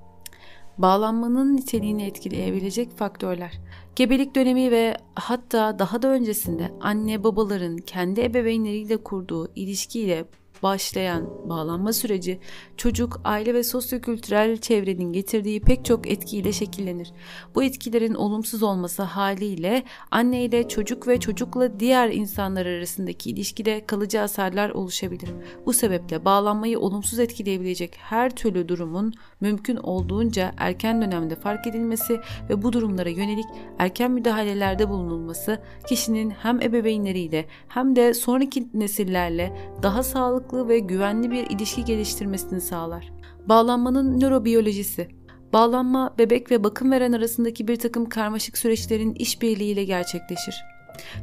[0.82, 3.52] bağlanmanın niteliğini etkileyebilecek faktörler.
[3.96, 10.24] Gebelik dönemi ve hatta daha da öncesinde anne babaların kendi ebeveynleriyle kurduğu ilişkiyle
[10.62, 12.40] başlayan bağlanma süreci
[12.76, 17.12] çocuk, aile ve sosyokültürel çevrenin getirdiği pek çok etkiyle şekillenir.
[17.54, 24.18] Bu etkilerin olumsuz olması haliyle anne ile çocuk ve çocukla diğer insanlar arasındaki ilişkide kalıcı
[24.18, 25.30] hasarlar oluşabilir.
[25.66, 32.20] Bu sebeple bağlanmayı olumsuz etkileyebilecek her türlü durumun mümkün olduğunca erken dönemde fark edilmesi
[32.50, 33.46] ve bu durumlara yönelik
[33.78, 41.50] erken müdahalelerde bulunulması kişinin hem ebeveynleriyle hem de sonraki nesillerle daha sağlıklı ve güvenli bir
[41.50, 43.12] ilişki geliştirmesini sağlar.
[43.48, 45.08] Bağlanmanın nörobiyolojisi
[45.52, 50.54] Bağlanma, bebek ve bakım veren arasındaki bir takım karmaşık süreçlerin işbirliğiyle gerçekleşir.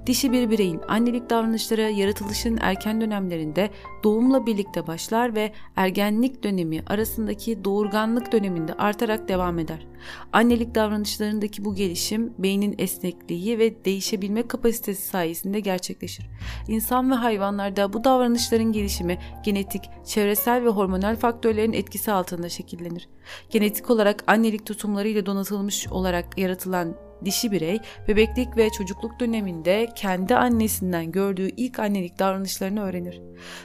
[0.06, 3.70] Dişi bir bireyin annelik davranışları yaratılışın erken dönemlerinde
[4.04, 9.88] doğumla birlikte başlar ve ergenlik dönemi arasındaki doğurganlık döneminde artarak devam eder.
[10.34, 16.30] Annelik davranışlarındaki bu gelişim beynin esnekliği ve değişebilme kapasitesi sayesinde gerçekleşir.
[16.68, 23.10] İnsan ve hayvanlarda bu davranışların gelişimi genetik, çevresel ve hormonal faktörlerin etkisi altında şekillenir.
[23.50, 31.12] Genetik olarak annelik tutumlarıyla donatılmış olarak yaratılan dişi birey bebeklik ve çocukluk döneminde kendi annesinden
[31.12, 33.22] gördüğü ilk annelik davranışlarını öğrenir.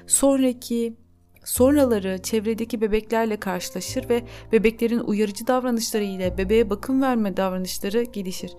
[0.07, 0.97] Sonraki
[1.45, 8.53] Sonraları çevredeki bebeklerle karşılaşır ve bebeklerin uyarıcı davranışları ile bebeğe bakım verme davranışları gelişir.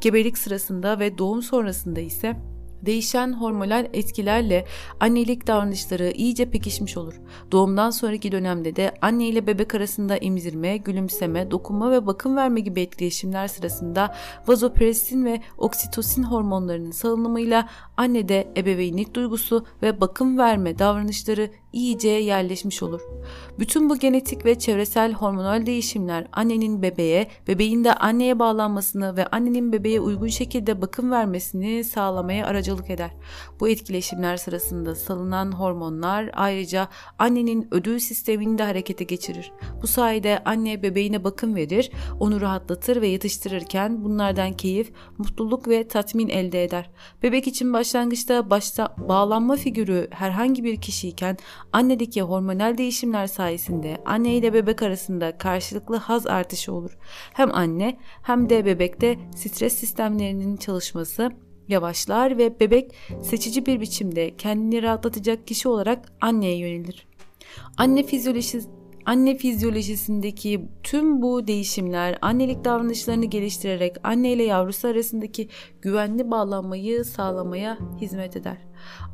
[0.00, 2.36] Gebelik sırasında ve doğum sonrasında ise
[2.82, 4.64] Değişen hormonal etkilerle
[5.00, 7.14] annelik davranışları iyice pekişmiş olur.
[7.52, 12.80] Doğumdan sonraki dönemde de anne ile bebek arasında emzirme, gülümseme, dokunma ve bakım verme gibi
[12.80, 14.14] etkileşimler sırasında
[14.46, 23.00] vazopressin ve oksitosin hormonlarının salınımıyla annede ebeveynlik duygusu ve bakım verme davranışları iyice yerleşmiş olur.
[23.58, 29.72] Bütün bu genetik ve çevresel hormonal değişimler annenin bebeğe, bebeğin de anneye bağlanmasını ve annenin
[29.72, 33.10] bebeğe uygun şekilde bakım vermesini sağlamaya aracılık eder.
[33.60, 39.52] Bu etkileşimler sırasında salınan hormonlar ayrıca annenin ödül sistemini de harekete geçirir.
[39.82, 46.28] Bu sayede anne bebeğine bakım verir, onu rahatlatır ve yatıştırırken bunlardan keyif, mutluluk ve tatmin
[46.28, 46.90] elde eder.
[47.22, 51.36] Bebek için başlangıçta başta bağlanma figürü herhangi bir kişiyken
[51.72, 56.98] Annedeki hormonal değişimler sayesinde anne ile bebek arasında karşılıklı haz artışı olur.
[57.32, 61.30] Hem anne hem de bebekte stres sistemlerinin çalışması
[61.68, 67.06] yavaşlar ve bebek seçici bir biçimde kendini rahatlatacak kişi olarak anneye yönelir.
[67.76, 68.76] Anne fizyolojisi
[69.06, 75.48] Anne fizyolojisindeki tüm bu değişimler annelik davranışlarını geliştirerek anne ile yavrusu arasındaki
[75.82, 78.56] güvenli bağlanmayı sağlamaya hizmet eder.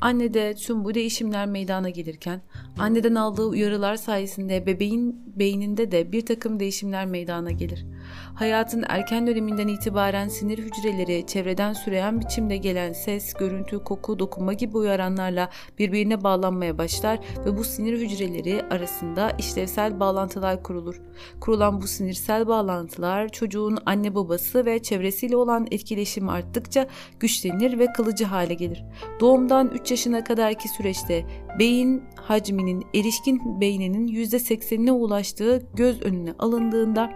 [0.00, 2.40] Annede tüm bu değişimler meydana gelirken
[2.78, 7.86] anneden aldığı uyarılar sayesinde bebeğin beyninde de bir takım değişimler meydana gelir.
[8.34, 14.76] Hayatın erken döneminden itibaren sinir hücreleri çevreden süreyen biçimde gelen ses, görüntü, koku, dokunma gibi
[14.76, 21.00] uyaranlarla birbirine bağlanmaya başlar ve bu sinir hücreleri arasında işlevsel bağlantılar kurulur.
[21.40, 26.86] Kurulan bu sinirsel bağlantılar çocuğun anne babası ve çevresiyle olan etkileşimi arttıkça
[27.20, 28.84] güçlenir ve kalıcı hale gelir.
[29.20, 31.26] Doğumdan 3 yaşına kadarki süreçte
[31.58, 37.10] beyin hacminin erişkin beyninin %80'ine ulaştığı göz önüne alındığında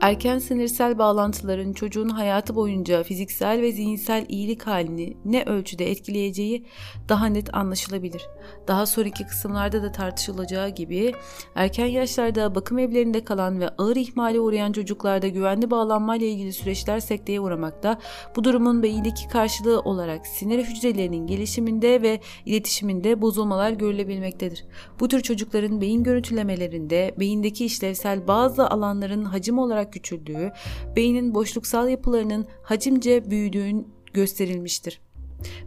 [0.00, 6.66] Erken sinirsel bağlantıların çocuğun hayatı boyunca fiziksel ve zihinsel iyilik halini ne ölçüde etkileyeceği
[7.08, 8.22] daha net anlaşılabilir.
[8.68, 11.12] Daha sonraki kısımlarda da tartışılacağı gibi
[11.54, 17.00] erken yaşlarda bakım evlerinde kalan ve ağır ihmale uğrayan çocuklarda güvenli bağlanma ile ilgili süreçler
[17.00, 17.98] sekteye uğramakta.
[18.36, 24.64] Bu durumun beyindeki karşılığı olarak sinir hücrelerinin gelişiminde ve iletişiminde bozulmalar görülebilmektedir.
[25.00, 29.24] Bu tür çocukların beyin görüntülemelerinde beyindeki işlevsel bazı alanların
[29.54, 30.52] hacim olarak küçüldüğü,
[30.96, 35.00] beynin boşluksal yapılarının hacimce büyüdüğün gösterilmiştir.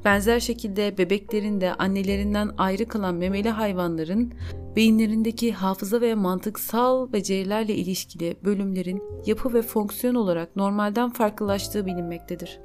[0.05, 4.33] Benzer şekilde bebeklerin de annelerinden ayrı kalan memeli hayvanların
[4.75, 12.59] beyinlerindeki hafıza ve mantıksal becerilerle ilişkili bölümlerin yapı ve fonksiyon olarak normalden farklılaştığı bilinmektedir.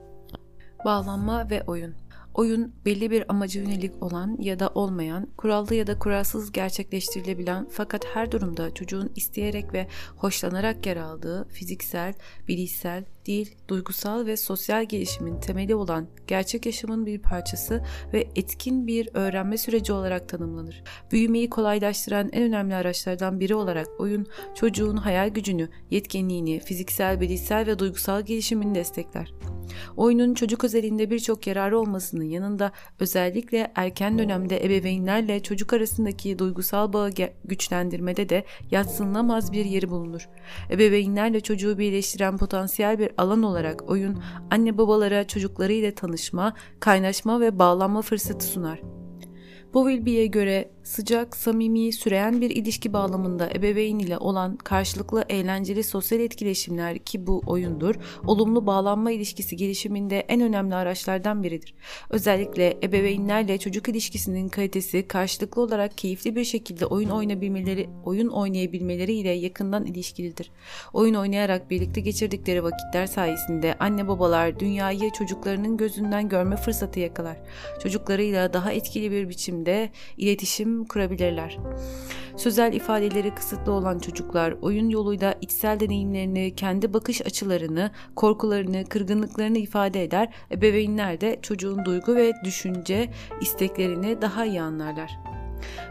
[0.85, 1.95] Bağlanma ve oyun
[2.35, 8.05] Oyun belli bir amaca yönelik olan ya da olmayan, kurallı ya da kuralsız gerçekleştirilebilen fakat
[8.15, 12.15] her durumda çocuğun isteyerek ve hoşlanarak yer aldığı fiziksel,
[12.49, 19.09] bilişsel, dil, duygusal ve sosyal gelişimin temeli olan gerçek yaşamın bir parçası ve etkin bir
[19.15, 20.83] öğrenme süreci olarak tanımlanır.
[21.13, 27.79] Büyümeyi kolaylaştıran en önemli araçlardan biri olarak oyun çocuğun hayal gücünü, yetkinliğini, fiziksel, bilişsel ve
[27.79, 29.33] duygusal gelişimini destekler.
[29.97, 31.79] Oyunun çocuk özelinde birçok yararı
[32.23, 37.11] olmasının yanında özellikle erken dönemde ebeveynlerle çocuk arasındaki duygusal bağı
[37.45, 40.29] güçlendirmede de yatsınamaz bir yeri bulunur.
[40.71, 48.03] Ebeveynlerle çocuğu birleştiren potansiyel bir alan olarak oyun anne babalara çocuklarıyla tanışma, kaynaşma ve bağlanma
[48.03, 49.02] fırsatı sunar.
[49.75, 56.99] Bowlby'ye göre sıcak, samimi, süreyen bir ilişki bağlamında ebeveyn ile olan karşılıklı eğlenceli sosyal etkileşimler
[56.99, 57.95] ki bu oyundur,
[58.27, 61.75] olumlu bağlanma ilişkisi gelişiminde en önemli araçlardan biridir.
[62.11, 69.31] Özellikle ebeveynlerle çocuk ilişkisinin kalitesi karşılıklı olarak keyifli bir şekilde oyun oynayabilmeleri, oyun oynayabilmeleri ile
[69.31, 70.51] yakından ilişkilidir.
[70.93, 77.37] Oyun oynayarak birlikte geçirdikleri vakitler sayesinde anne babalar dünyayı çocuklarının gözünden görme fırsatı yakalar.
[77.83, 81.59] Çocuklarıyla daha etkili bir biçimde iletişim iletişim kurabilirler.
[82.37, 90.03] Sözel ifadeleri kısıtlı olan çocuklar oyun yoluyla içsel deneyimlerini, kendi bakış açılarını, korkularını, kırgınlıklarını ifade
[90.03, 90.29] eder.
[90.51, 95.32] Ebeveynler de çocuğun duygu ve düşünce isteklerini daha iyi anlarlar.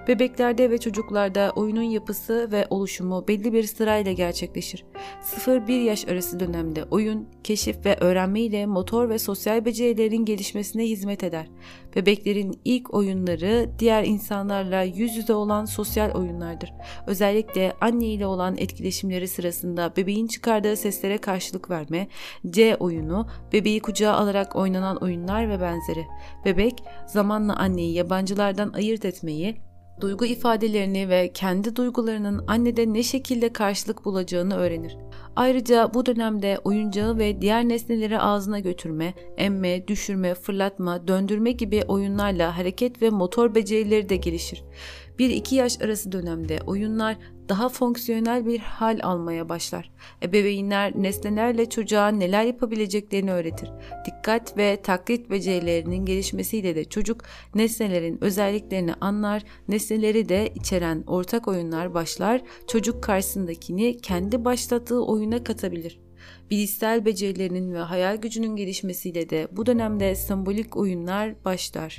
[0.07, 4.85] Bebeklerde ve çocuklarda oyunun yapısı ve oluşumu belli bir sırayla gerçekleşir.
[5.23, 11.23] 0-1 yaş arası dönemde oyun, keşif ve öğrenme ile motor ve sosyal becerilerin gelişmesine hizmet
[11.23, 11.47] eder.
[11.95, 16.73] Bebeklerin ilk oyunları diğer insanlarla yüz yüze olan sosyal oyunlardır.
[17.07, 22.07] Özellikle anne ile olan etkileşimleri sırasında bebeğin çıkardığı seslere karşılık verme,
[22.49, 26.05] C oyunu, bebeği kucağa alarak oynanan oyunlar ve benzeri.
[26.45, 29.60] Bebek zamanla anneyi yabancılardan ayırt etmeyi,
[29.99, 34.97] duygu ifadelerini ve kendi duygularının annede ne şekilde karşılık bulacağını öğrenir.
[35.35, 42.57] Ayrıca bu dönemde oyuncağı ve diğer nesneleri ağzına götürme, emme, düşürme, fırlatma, döndürme gibi oyunlarla
[42.57, 44.63] hareket ve motor becerileri de gelişir.
[45.19, 47.17] 1-2 yaş arası dönemde oyunlar
[47.51, 49.91] daha fonksiyonel bir hal almaya başlar.
[50.23, 53.69] Ebeveynler nesnelerle çocuğa neler yapabileceklerini öğretir.
[54.05, 57.23] Dikkat ve taklit becerilerinin gelişmesiyle de çocuk
[57.55, 65.99] nesnelerin özelliklerini anlar, nesneleri de içeren ortak oyunlar başlar, çocuk karşısındakini kendi başlattığı oyuna katabilir.
[66.51, 71.97] Bilişsel becerilerinin ve hayal gücünün gelişmesiyle de bu dönemde sembolik oyunlar başlar.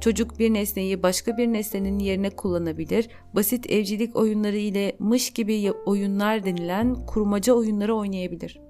[0.00, 6.44] Çocuk bir nesneyi başka bir nesnenin yerine kullanabilir, basit evcilik oyunları ile mış gibi oyunlar
[6.44, 8.60] denilen kurmaca oyunları oynayabilir.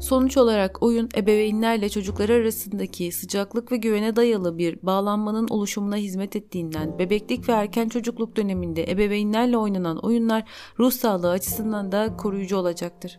[0.00, 6.98] Sonuç olarak oyun ebeveynlerle çocuklar arasındaki sıcaklık ve güvene dayalı bir bağlanmanın oluşumuna hizmet ettiğinden
[6.98, 10.44] bebeklik ve erken çocukluk döneminde ebeveynlerle oynanan oyunlar
[10.78, 13.18] ruh sağlığı açısından da koruyucu olacaktır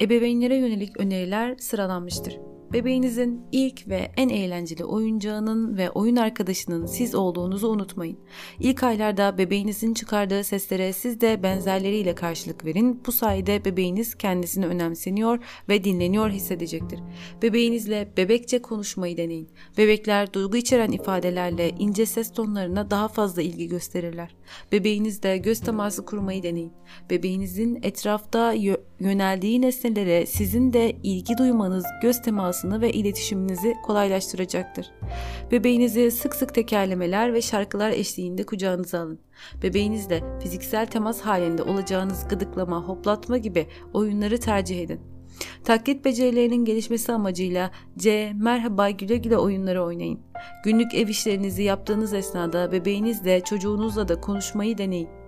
[0.00, 2.49] ebeveynlere yönelik öneriler sıralanmıştır.
[2.72, 8.18] Bebeğinizin ilk ve en eğlenceli oyuncağının ve oyun arkadaşının siz olduğunuzu unutmayın.
[8.60, 13.02] İlk aylarda bebeğinizin çıkardığı seslere siz de benzerleriyle karşılık verin.
[13.06, 17.00] Bu sayede bebeğiniz kendisini önemseniyor ve dinleniyor hissedecektir.
[17.42, 19.48] Bebeğinizle bebekçe konuşmayı deneyin.
[19.78, 24.34] Bebekler duygu içeren ifadelerle ince ses tonlarına daha fazla ilgi gösterirler.
[24.72, 26.72] Bebeğinizle göz teması kurmayı deneyin.
[27.10, 28.52] Bebeğinizin etrafta
[29.00, 32.22] yöneldiği nesnelere sizin de ilgi duymanız göz
[32.60, 34.90] temasını ve iletişiminizi kolaylaştıracaktır.
[35.50, 39.18] Bebeğinizi sık sık tekerlemeler ve şarkılar eşliğinde kucağınıza alın.
[39.62, 45.00] Bebeğinizle fiziksel temas halinde olacağınız gıdıklama, hoplatma gibi oyunları tercih edin.
[45.64, 50.20] Taklit becerilerinin gelişmesi amacıyla C, merhaba güle güle oyunları oynayın.
[50.64, 55.19] Günlük ev işlerinizi yaptığınız esnada bebeğinizle çocuğunuzla da konuşmayı deneyin.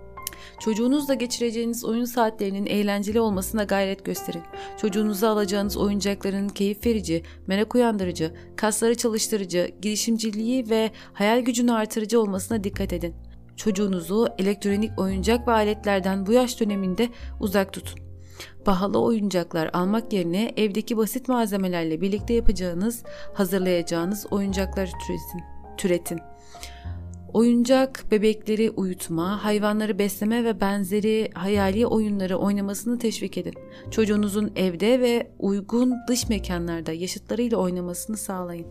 [0.63, 4.43] Çocuğunuzla geçireceğiniz oyun saatlerinin eğlenceli olmasına gayret gösterin.
[4.77, 12.63] Çocuğunuza alacağınız oyuncakların keyif verici, merak uyandırıcı, kasları çalıştırıcı, girişimciliği ve hayal gücünü artırıcı olmasına
[12.63, 13.15] dikkat edin.
[13.55, 17.99] Çocuğunuzu elektronik oyuncak ve aletlerden bu yaş döneminde uzak tutun.
[18.65, 25.43] Pahalı oyuncaklar almak yerine evdeki basit malzemelerle birlikte yapacağınız, hazırlayacağınız oyuncaklar türetin.
[25.77, 26.32] türetin.
[27.33, 33.53] Oyuncak, bebekleri uyutma, hayvanları besleme ve benzeri hayali oyunları oynamasını teşvik edin.
[33.91, 38.67] Çocuğunuzun evde ve uygun dış mekanlarda yaşıtlarıyla oynamasını sağlayın.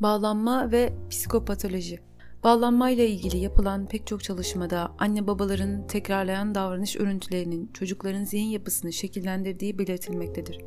[0.00, 1.98] Bağlanma ve psikopatoloji
[2.44, 9.78] Bağlanmayla ilgili yapılan pek çok çalışmada anne babaların tekrarlayan davranış örüntülerinin çocukların zihin yapısını şekillendirdiği
[9.78, 10.58] belirtilmektedir.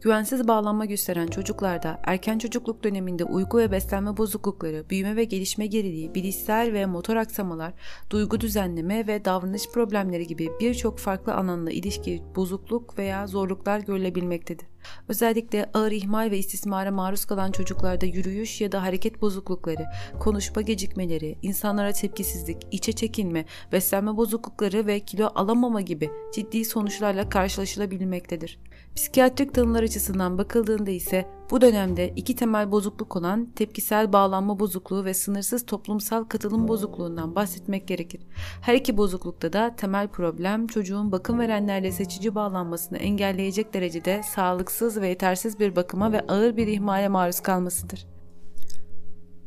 [0.00, 6.14] Güvensiz bağlanma gösteren çocuklarda erken çocukluk döneminde uyku ve beslenme bozuklukları, büyüme ve gelişme geriliği,
[6.14, 7.72] bilişsel ve motor aksamalar,
[8.10, 14.66] duygu düzenleme ve davranış problemleri gibi birçok farklı alanla ilişki bozukluk veya zorluklar görülebilmektedir.
[15.08, 19.86] Özellikle ağır ihmal ve istismara maruz kalan çocuklarda yürüyüş ya da hareket bozuklukları,
[20.20, 28.58] konuşma gecikmeleri, insanlara tepkisizlik, içe çekinme, beslenme bozuklukları ve kilo alamama gibi ciddi sonuçlarla karşılaşılabilmektedir.
[28.96, 35.14] Psikiyatrik tanılar açısından bakıldığında ise bu dönemde iki temel bozukluk olan tepkisel bağlanma bozukluğu ve
[35.14, 38.20] sınırsız toplumsal katılım bozukluğundan bahsetmek gerekir.
[38.60, 45.08] Her iki bozuklukta da temel problem çocuğun bakım verenlerle seçici bağlanmasını engelleyecek derecede sağlıksız ve
[45.08, 48.06] yetersiz bir bakıma ve ağır bir ihmale maruz kalmasıdır.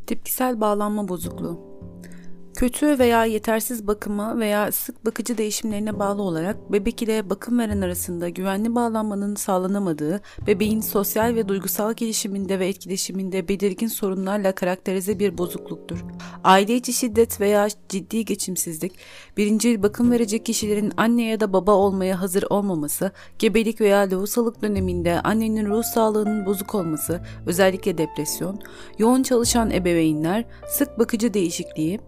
[0.07, 1.72] Tepkisel bağlanma bozukluğu
[2.55, 8.29] Kötü veya yetersiz bakıma veya sık bakıcı değişimlerine bağlı olarak bebek ile bakım veren arasında
[8.29, 16.05] güvenli bağlanmanın sağlanamadığı, bebeğin sosyal ve duygusal gelişiminde ve etkileşiminde belirgin sorunlarla karakterize bir bozukluktur.
[16.43, 18.93] Aile içi şiddet veya ciddi geçimsizlik,
[19.37, 25.21] birinci bakım verecek kişilerin anne ya da baba olmaya hazır olmaması, gebelik veya lohusalık döneminde
[25.21, 28.59] annenin ruh sağlığının bozuk olması, özellikle depresyon,
[28.97, 31.99] yoğun çalışan ebeveynler, sık bakıcı değişikliği,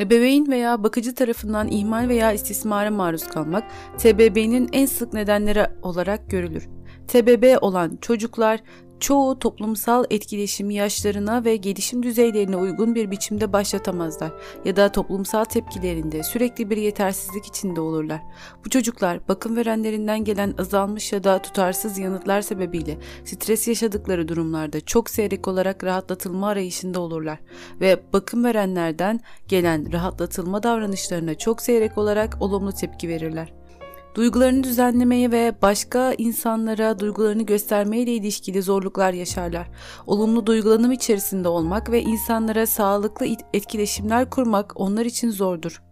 [0.00, 3.64] Ebeveyn veya bakıcı tarafından ihmal veya istismara maruz kalmak
[3.98, 6.68] TBB'nin en sık nedenleri olarak görülür.
[7.08, 8.60] TBB olan çocuklar
[9.00, 14.32] çoğu toplumsal etkileşimi yaşlarına ve gelişim düzeylerine uygun bir biçimde başlatamazlar
[14.64, 18.20] ya da toplumsal tepkilerinde sürekli bir yetersizlik içinde olurlar.
[18.64, 25.10] Bu çocuklar bakım verenlerinden gelen azalmış ya da tutarsız yanıtlar sebebiyle stres yaşadıkları durumlarda çok
[25.10, 27.38] seyrek olarak rahatlatılma arayışında olurlar
[27.80, 33.65] ve bakım verenlerden gelen rahatlatılma davranışlarına çok seyrek olarak olumlu tepki verirler.
[34.16, 39.68] Duygularını düzenlemeye ve başka insanlara duygularını göstermeye ile ilişkili zorluklar yaşarlar.
[40.06, 45.85] Olumlu duygulanım içerisinde olmak ve insanlara sağlıklı etkileşimler kurmak onlar için zordur.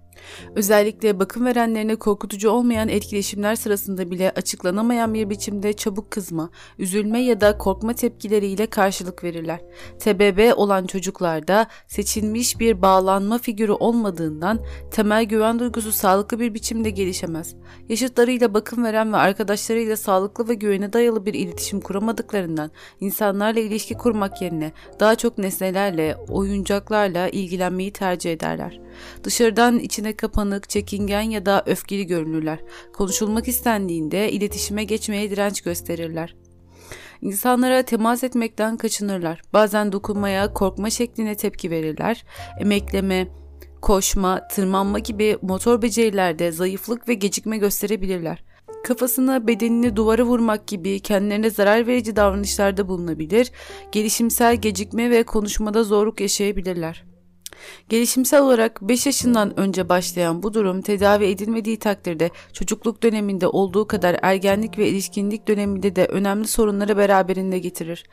[0.54, 7.40] Özellikle bakım verenlerine korkutucu olmayan etkileşimler sırasında bile açıklanamayan bir biçimde çabuk kızma, üzülme ya
[7.40, 9.60] da korkma tepkileriyle karşılık verirler.
[9.98, 14.60] TBB olan çocuklarda seçilmiş bir bağlanma figürü olmadığından
[14.90, 17.54] temel güven duygusu sağlıklı bir biçimde gelişemez.
[17.88, 22.70] Yaşıtlarıyla bakım veren ve arkadaşlarıyla sağlıklı ve güvene dayalı bir iletişim kuramadıklarından
[23.00, 28.83] insanlarla ilişki kurmak yerine daha çok nesnelerle, oyuncaklarla ilgilenmeyi tercih ederler.
[29.24, 32.58] Dışarıdan içine kapanık, çekingen ya da öfkeli görünürler.
[32.92, 36.34] Konuşulmak istendiğinde iletişime geçmeye direnç gösterirler.
[37.22, 39.42] İnsanlara temas etmekten kaçınırlar.
[39.52, 42.24] Bazen dokunmaya, korkma şekline tepki verirler.
[42.60, 43.28] Emekleme,
[43.82, 48.44] koşma, tırmanma gibi motor becerilerde zayıflık ve gecikme gösterebilirler.
[48.84, 53.50] Kafasına bedenini duvara vurmak gibi kendilerine zarar verici davranışlarda bulunabilir,
[53.92, 57.13] gelişimsel gecikme ve konuşmada zorluk yaşayabilirler.
[57.88, 64.16] Gelişimsel olarak 5 yaşından önce başlayan bu durum tedavi edilmediği takdirde çocukluk döneminde olduğu kadar
[64.22, 68.04] ergenlik ve ilişkinlik döneminde de önemli sorunları beraberinde getirir.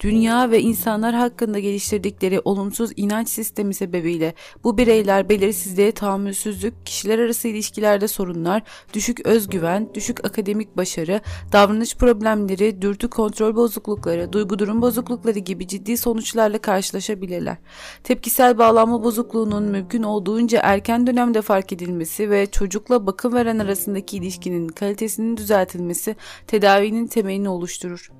[0.00, 4.34] Dünya ve insanlar hakkında geliştirdikleri olumsuz inanç sistemi sebebiyle
[4.64, 8.62] bu bireyler belirsizliğe tahammülsüzlük, kişiler arası ilişkilerde sorunlar,
[8.94, 11.20] düşük özgüven, düşük akademik başarı,
[11.52, 17.56] davranış problemleri, dürtü kontrol bozuklukları, duygu durum bozuklukları gibi ciddi sonuçlarla karşılaşabilirler.
[18.04, 24.68] Tepkisel bağlanma bozukluğunun mümkün olduğunca erken dönemde fark edilmesi ve çocukla bakım veren arasındaki ilişkinin
[24.68, 28.10] kalitesinin düzeltilmesi tedavinin temelini oluşturur.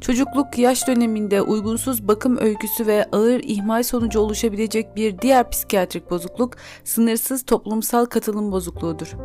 [0.00, 6.56] Çocukluk yaş döneminde uygunsuz bakım öyküsü ve ağır ihmal sonucu oluşabilecek bir diğer psikiyatrik bozukluk
[6.84, 9.16] sınırsız toplumsal katılım bozukluğudur.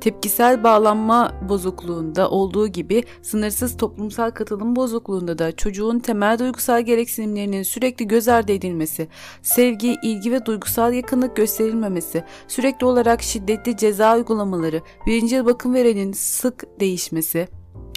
[0.00, 8.08] Tepkisel bağlanma bozukluğunda olduğu gibi sınırsız toplumsal katılım bozukluğunda da çocuğun temel duygusal gereksinimlerinin sürekli
[8.08, 9.08] göz ardı edilmesi,
[9.42, 16.80] sevgi, ilgi ve duygusal yakınlık gösterilmemesi, sürekli olarak şiddetli ceza uygulamaları, birinci bakım verenin sık
[16.80, 17.48] değişmesi,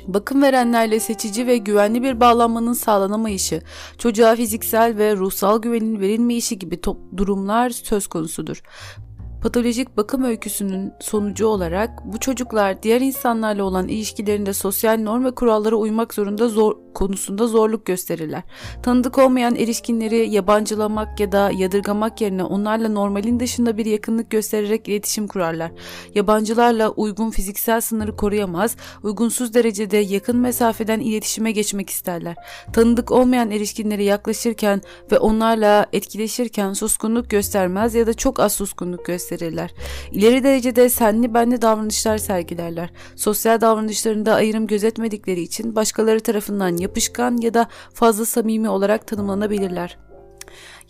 [0.08, 3.62] Bakım verenlerle seçici ve güvenli bir bağlanmanın sağlanamayışı,
[3.97, 6.80] çocuğa fiziksel ve ruhsal güvenin verilmeyişi gibi
[7.18, 8.64] durumlar söz konusudur.
[9.42, 15.76] Patolojik bakım öyküsünün sonucu olarak bu çocuklar diğer insanlarla olan ilişkilerinde sosyal norm ve kurallara
[15.76, 18.44] uymak zorunda zor konusunda zorluk gösterirler.
[18.84, 25.28] Tanıdık olmayan erişkinleri yabancılamak ya da yadırgamak yerine onlarla normalin dışında bir yakınlık göstererek iletişim
[25.28, 25.72] kurarlar.
[26.16, 32.36] Yabancılarla uygun fiziksel sınırı koruyamaz, uygunsuz derecede yakın mesafeden iletişime geçmek isterler.
[32.74, 34.82] Tanıdık olmayan erişkinlere yaklaşırken
[35.12, 39.74] ve onlarla etkileşirken suskunluk göstermez ya da çok az suskunluk gösterirler.
[40.12, 42.90] İleri derecede senli benli davranışlar sergilerler.
[43.16, 49.98] Sosyal davranışlarında ayrım gözetmedikleri için başkaları tarafından yapışkan ya da fazla samimi olarak tanımlanabilirler.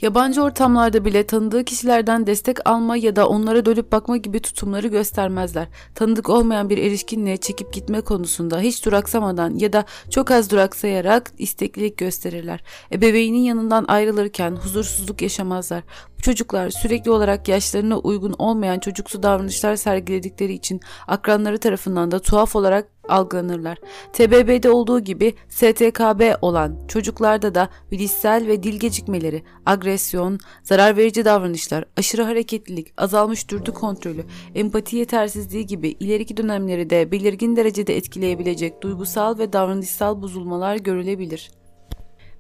[0.02, 5.68] Yabancı ortamlarda bile tanıdığı kişilerden destek alma ya da onlara dönüp bakma gibi tutumları göstermezler.
[5.96, 11.98] Tanıdık olmayan bir erişkinle çekip gitme konusunda hiç duraksamadan ya da çok az duraksayarak isteklilik
[11.98, 12.64] gösterirler.
[12.92, 15.84] Ebeveynin yanından ayrılırken huzursuzluk yaşamazlar.
[16.22, 22.88] Çocuklar sürekli olarak yaşlarına uygun olmayan çocuksu davranışlar sergiledikleri için akranları tarafından da tuhaf olarak
[23.10, 23.78] algılanırlar.
[24.14, 31.86] TBB'de olduğu gibi STKB olan çocuklarda da bilişsel ve dil gecikmeleri, agresyon, zarar verici davranışlar,
[31.98, 39.38] aşırı hareketlilik, azalmış dürtü kontrolü, empati yetersizliği gibi ileriki dönemleri de belirgin derecede etkileyebilecek duygusal
[39.38, 41.52] ve davranışsal bozulmalar görülebilir.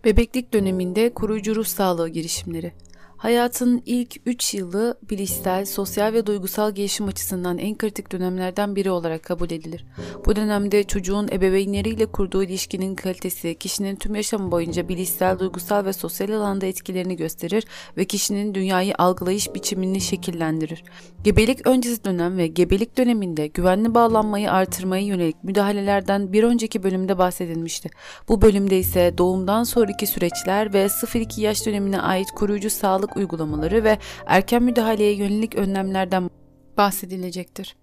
[0.05, 2.73] Bebeklik döneminde koruyucu ruh sağlığı girişimleri
[3.21, 9.23] Hayatın ilk 3 yılı bilişsel, sosyal ve duygusal gelişim açısından en kritik dönemlerden biri olarak
[9.23, 9.85] kabul edilir.
[10.25, 16.29] Bu dönemde çocuğun ebeveynleriyle kurduğu ilişkinin kalitesi kişinin tüm yaşamı boyunca bilişsel, duygusal ve sosyal
[16.29, 17.63] alanda etkilerini gösterir
[17.97, 20.83] ve kişinin dünyayı algılayış biçimini şekillendirir.
[21.23, 27.89] Gebelik öncesi dönem ve gebelik döneminde güvenli bağlanmayı artırmaya yönelik müdahalelerden bir önceki bölümde bahsedilmişti.
[28.29, 33.83] Bu bölümde ise doğumdan sonraki süreçler ve 0-2 yaş dönemine ait koruyucu sağlık sağlık uygulamaları
[33.83, 36.29] ve erken müdahaleye yönelik önlemlerden
[36.77, 37.75] bahsedilecektir.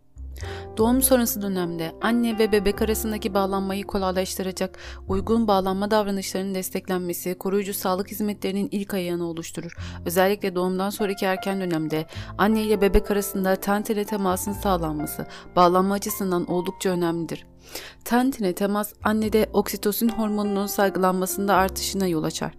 [0.76, 8.10] Doğum sonrası dönemde anne ve bebek arasındaki bağlanmayı kolaylaştıracak uygun bağlanma davranışlarının desteklenmesi koruyucu sağlık
[8.10, 9.76] hizmetlerinin ilk ayağını oluşturur.
[10.06, 12.06] Özellikle doğumdan sonraki erken dönemde
[12.38, 15.26] anne ile bebek arasında ten tele temasın sağlanması
[15.56, 17.46] bağlanma açısından oldukça önemlidir.
[18.04, 22.52] Ten tene temas annede oksitosin hormonunun salgılanmasında artışına yol açar.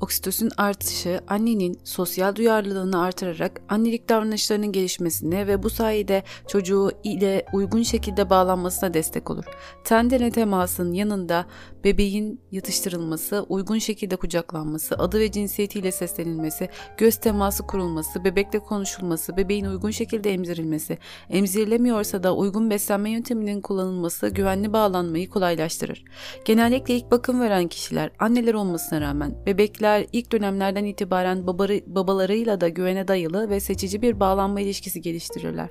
[0.00, 7.82] Oksitosin artışı annenin sosyal duyarlılığını artırarak annelik davranışlarının gelişmesine ve bu sayede çocuğu ile uygun
[7.82, 9.44] şekilde bağlanmasına destek olur.
[9.84, 11.46] Tendene temasın yanında
[11.84, 16.68] bebeğin yatıştırılması, uygun şekilde kucaklanması, adı ve cinsiyetiyle seslenilmesi,
[16.98, 20.98] göz teması kurulması, bebekle konuşulması, bebeğin uygun şekilde emzirilmesi,
[21.30, 26.04] emzirilemiyorsa da uygun beslenme yönteminin kullanılması güvenli bağlanmayı kolaylaştırır.
[26.44, 32.68] Genellikle ilk bakım veren kişiler anneler olmasına rağmen bebekler ilk dönemlerden itibaren babarı, babalarıyla da
[32.68, 35.70] güvene dayalı ve seçici bir bağlanma ilişkisi geliştirirler.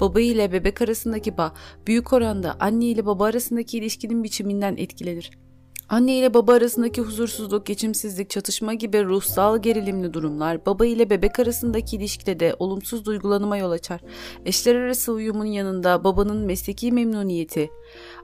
[0.00, 1.54] Baba ile bebek arasındaki bağ
[1.86, 5.30] büyük oranda anne ile baba arasındaki ilişkinin biçiminden etkilenir.
[5.88, 11.96] Anne ile baba arasındaki huzursuzluk, geçimsizlik, çatışma gibi ruhsal gerilimli durumlar baba ile bebek arasındaki
[11.96, 14.00] ilişkide de olumsuz duygulanıma yol açar.
[14.44, 17.70] Eşler arası uyumun yanında babanın mesleki memnuniyeti,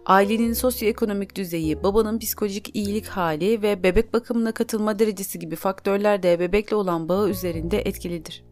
[0.07, 6.41] ailenin sosyoekonomik düzeyi, babanın psikolojik iyilik hali ve bebek bakımına katılma derecesi gibi faktörler de
[6.41, 8.50] bebekle olan bağı üzerinde etkilidir.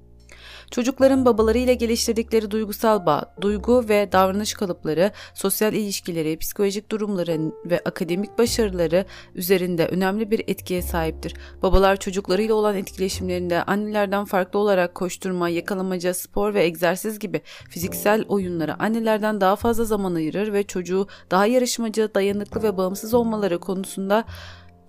[0.70, 8.38] Çocukların babalarıyla geliştirdikleri duygusal bağ, duygu ve davranış kalıpları, sosyal ilişkileri, psikolojik durumları ve akademik
[8.38, 9.04] başarıları
[9.34, 11.34] üzerinde önemli bir etkiye sahiptir.
[11.62, 17.40] Babalar çocuklarıyla olan etkileşimlerinde annelerden farklı olarak koşturma, yakalamaca, spor ve egzersiz gibi
[17.70, 23.58] fiziksel oyunlara annelerden daha fazla zaman ayırır ve çocuğu daha yarışmacı, dayanıklı ve bağımsız olmaları
[23.58, 24.24] konusunda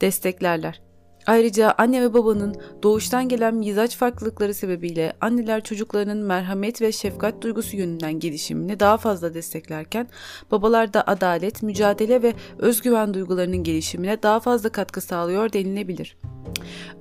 [0.01, 0.88] desteklerler.
[1.29, 7.77] Ayrıca anne ve babanın doğuştan gelen mizaç farklılıkları sebebiyle anneler çocuklarının merhamet ve şefkat duygusu
[7.77, 10.07] yönünden gelişimini daha fazla desteklerken
[10.51, 16.17] babalar da adalet, mücadele ve özgüven duygularının gelişimine daha fazla katkı sağlıyor denilebilir.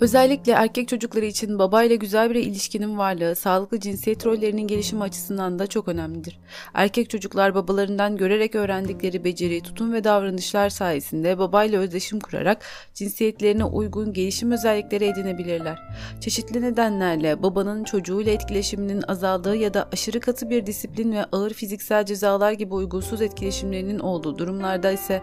[0.00, 5.66] Özellikle erkek çocukları için babayla güzel bir ilişkinin varlığı, sağlıklı cinsiyet rollerinin gelişimi açısından da
[5.66, 6.38] çok önemlidir.
[6.74, 12.64] Erkek çocuklar babalarından görerek öğrendikleri beceri, tutum ve davranışlar sayesinde babayla özdeşim kurarak
[12.94, 15.78] cinsiyetlerine uygun gelişim özellikleri edinebilirler.
[16.20, 22.04] Çeşitli nedenlerle babanın çocuğuyla etkileşiminin azaldığı ya da aşırı katı bir disiplin ve ağır fiziksel
[22.04, 25.22] cezalar gibi uygunsuz etkileşimlerinin olduğu durumlarda ise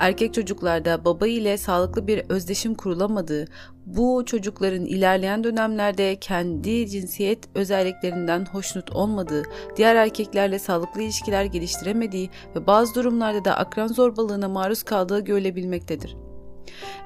[0.00, 3.44] erkek çocuklarda baba ile sağlıklı bir özdeşim kurulamadığı,
[3.86, 9.42] bu çocukların ilerleyen dönemlerde kendi cinsiyet özelliklerinden hoşnut olmadığı,
[9.76, 16.23] diğer erkeklerle sağlıklı ilişkiler geliştiremediği ve bazı durumlarda da akran zorbalığına maruz kaldığı görülebilmektedir.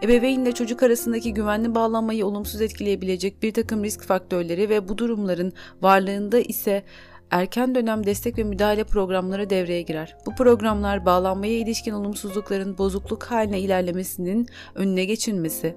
[0.03, 5.53] Ebeveynle çocuk arasındaki güvenli bağlanmayı olumsuz etkileyebilecek bir takım risk faktörleri ve bu durumların
[5.83, 6.85] varlığında ise
[7.31, 10.17] erken dönem destek ve müdahale programları devreye girer.
[10.27, 15.77] Bu programlar bağlanmaya ilişkin olumsuzlukların bozukluk haline ilerlemesinin önüne geçilmesi,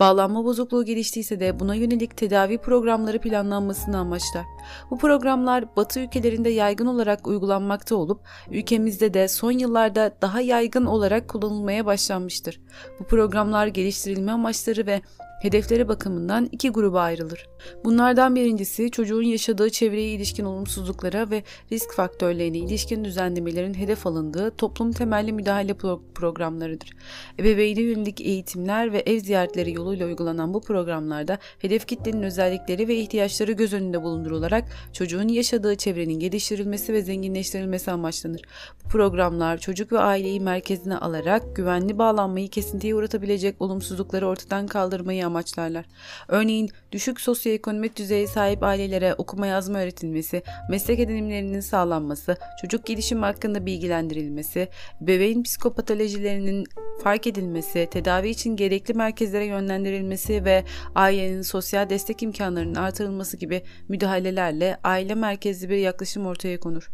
[0.00, 4.44] Bağlanma bozukluğu geliştiyse de buna yönelik tedavi programları planlanmasını amaçlar.
[4.90, 11.28] Bu programlar Batı ülkelerinde yaygın olarak uygulanmakta olup ülkemizde de son yıllarda daha yaygın olarak
[11.28, 12.60] kullanılmaya başlanmıştır.
[13.00, 15.00] Bu programlar geliştirilme amaçları ve
[15.42, 17.48] hedefleri bakımından iki gruba ayrılır.
[17.84, 24.92] Bunlardan birincisi çocuğun yaşadığı çevreye ilişkin olumsuzluklara ve risk faktörlerine ilişkin düzenlemelerin hedef alındığı toplum
[24.92, 26.90] temelli müdahale pro- programlarıdır.
[27.38, 33.52] Ebeveyne yönelik eğitimler ve ev ziyaretleri yoluyla uygulanan bu programlarda hedef kitlenin özellikleri ve ihtiyaçları
[33.52, 38.42] göz önünde bulundurularak çocuğun yaşadığı çevrenin geliştirilmesi ve zenginleştirilmesi amaçlanır.
[38.84, 45.84] Bu programlar çocuk ve aileyi merkezine alarak güvenli bağlanmayı kesintiye uğratabilecek olumsuzlukları ortadan kaldırmayı amaçlarlar.
[46.28, 53.66] Örneğin düşük sosyoekonomik düzeye sahip ailelere okuma yazma öğretilmesi, meslek edinimlerinin sağlanması, çocuk gelişimi hakkında
[53.66, 54.68] bilgilendirilmesi,
[55.00, 56.64] bebeğin psikopatolojilerinin
[57.02, 60.64] fark edilmesi, tedavi için gerekli merkezlere yönlendirilmesi ve
[60.94, 66.90] ailenin sosyal destek imkanlarının artırılması gibi müdahalelerle aile merkezli bir yaklaşım ortaya konur.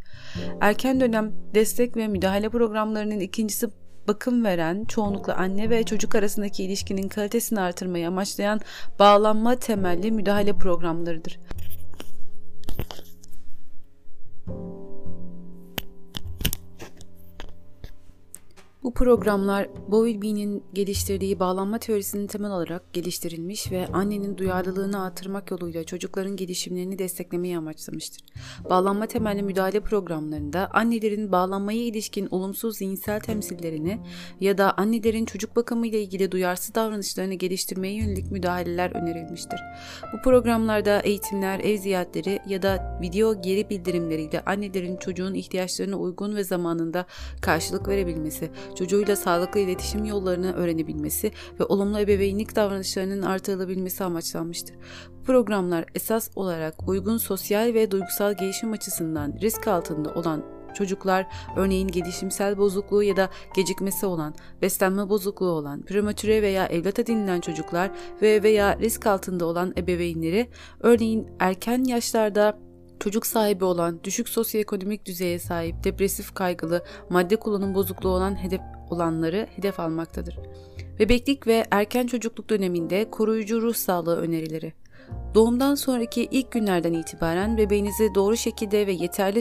[0.61, 7.09] Erken dönem destek ve müdahale programlarının ikincisi bakım veren, çoğunlukla anne ve çocuk arasındaki ilişkinin
[7.09, 8.61] kalitesini artırmayı amaçlayan
[8.99, 11.39] bağlanma temelli müdahale programlarıdır.
[18.83, 26.37] Bu programlar Bowlby'nin geliştirdiği bağlanma teorisinin temel olarak geliştirilmiş ve annenin duyarlılığını artırmak yoluyla çocukların
[26.37, 28.25] gelişimlerini desteklemeyi amaçlamıştır.
[28.71, 33.99] Bağlanma temelli müdahale programlarında annelerin bağlanmaya ilişkin olumsuz zihinsel temsillerini
[34.41, 39.61] ya da annelerin çocuk bakımı ile ilgili duyarsız davranışlarını geliştirmeye yönelik müdahaleler önerilmiştir.
[40.13, 46.45] Bu programlarda eğitimler, ev ziyaretleri ya da video geri bildirimleriyle annelerin çocuğun ihtiyaçlarına uygun ve
[46.45, 47.07] zamanında
[47.41, 54.77] karşılık verebilmesi, çocuğuyla sağlıklı iletişim yollarını öğrenebilmesi ve olumlu ebeveynlik davranışlarının artırılabilmesi amaçlanmıştır.
[55.25, 62.59] Programlar esas olarak uygun sosyal ve duygusal gelişim açısından risk altında olan çocuklar örneğin gelişimsel
[62.59, 67.91] bozukluğu ya da gecikmesi olan, beslenme bozukluğu olan, prematüre veya evlat edinilen çocuklar
[68.23, 70.49] ve veya risk altında olan ebeveynleri
[70.81, 72.59] örneğin erken yaşlarda
[73.03, 79.47] çocuk sahibi olan, düşük sosyoekonomik düzeye sahip, depresif kaygılı, madde kullanım bozukluğu olan hedef olanları
[79.57, 80.39] hedef almaktadır.
[80.99, 84.73] Bebeklik ve erken çocukluk döneminde koruyucu ruh sağlığı önerileri.
[85.35, 89.41] Doğumdan sonraki ilk günlerden itibaren bebeğinizi doğru şekilde ve yeterli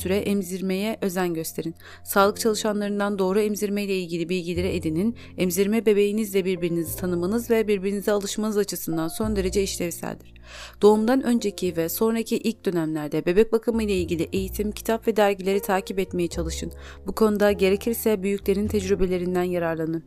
[0.00, 1.74] süre emzirmeye özen gösterin.
[2.04, 5.16] Sağlık çalışanlarından doğru emzirme ile ilgili bilgileri edinin.
[5.36, 10.34] Emzirme bebeğinizle birbirinizi tanımanız ve birbirinize alışmanız açısından son derece işlevseldir.
[10.82, 15.98] Doğumdan önceki ve sonraki ilk dönemlerde bebek bakımı ile ilgili eğitim, kitap ve dergileri takip
[15.98, 16.72] etmeye çalışın.
[17.06, 20.04] Bu konuda gerekirse büyüklerin tecrübelerinden yararlanın.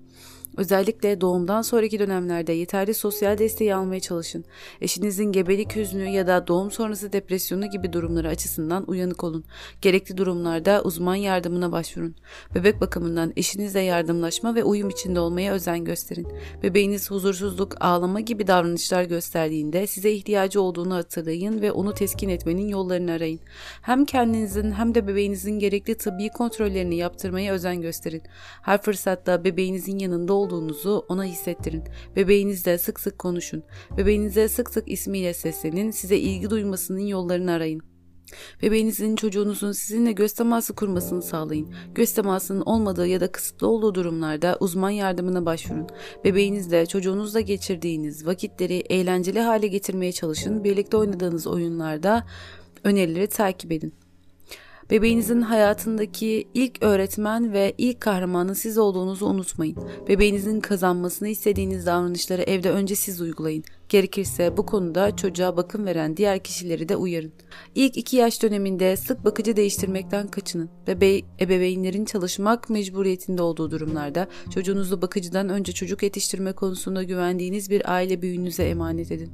[0.58, 4.46] Özellikle doğumdan sonraki dönemlerde yeterli sosyal desteği almaya çalışın.
[4.82, 9.44] Eşinizin gebelik hüznü ya da doğum sonrası depresyonu gibi durumları açısından uyanık olun.
[9.82, 12.16] Gerekli durumlarda uzman yardımına başvurun.
[12.56, 16.28] Bebek bakımından eşinizle yardımlaşma ve uyum içinde olmaya özen gösterin.
[16.64, 23.12] Bebeğiniz huzursuzluk, ağlama gibi davranışlar gösterdiğinde size ihtiyacı olduğunu hatırlayın ve onu teskin etmenin yollarını
[23.12, 23.40] arayın.
[23.82, 28.22] Hem kendinizin hem de bebeğinizin gerekli tıbbi kontrollerini yaptırmaya özen gösterin.
[28.62, 31.84] Her fırsatta bebeğinizin yanında olduğunuzu ona hissettirin.
[32.16, 33.64] Bebeğinizle sık sık konuşun.
[33.98, 35.92] Bebeğinize sık sık ismiyle seslenin.
[35.92, 37.82] Size ilgi duymasının yollarını arayın.
[38.62, 41.74] Bebeğinizin çocuğunuzun sizinle göz teması kurmasını sağlayın.
[41.96, 45.88] Göz temasının olmadığı ya da kısıtlı olduğu durumlarda uzman yardımına başvurun.
[46.24, 50.64] Bebeğinizle çocuğunuzla geçirdiğiniz vakitleri eğlenceli hale getirmeye çalışın.
[50.64, 52.28] Birlikte oynadığınız oyunlarda
[52.84, 54.03] önerileri takip edin.
[54.90, 59.78] Bebeğinizin hayatındaki ilk öğretmen ve ilk kahramanın siz olduğunuzu unutmayın.
[60.08, 63.64] Bebeğinizin kazanmasını istediğiniz davranışları evde önce siz uygulayın.
[63.94, 67.34] Gerekirse bu konuda çocuğa bakım veren diğer kişileri de uyarın.
[67.76, 70.70] İlk iki yaş döneminde sık bakıcı değiştirmekten kaçının.
[70.88, 78.22] Bebe ebeveynlerin çalışmak mecburiyetinde olduğu durumlarda çocuğunuzu bakıcıdan önce çocuk yetiştirme konusunda güvendiğiniz bir aile
[78.22, 79.32] büyüğünüze emanet edin.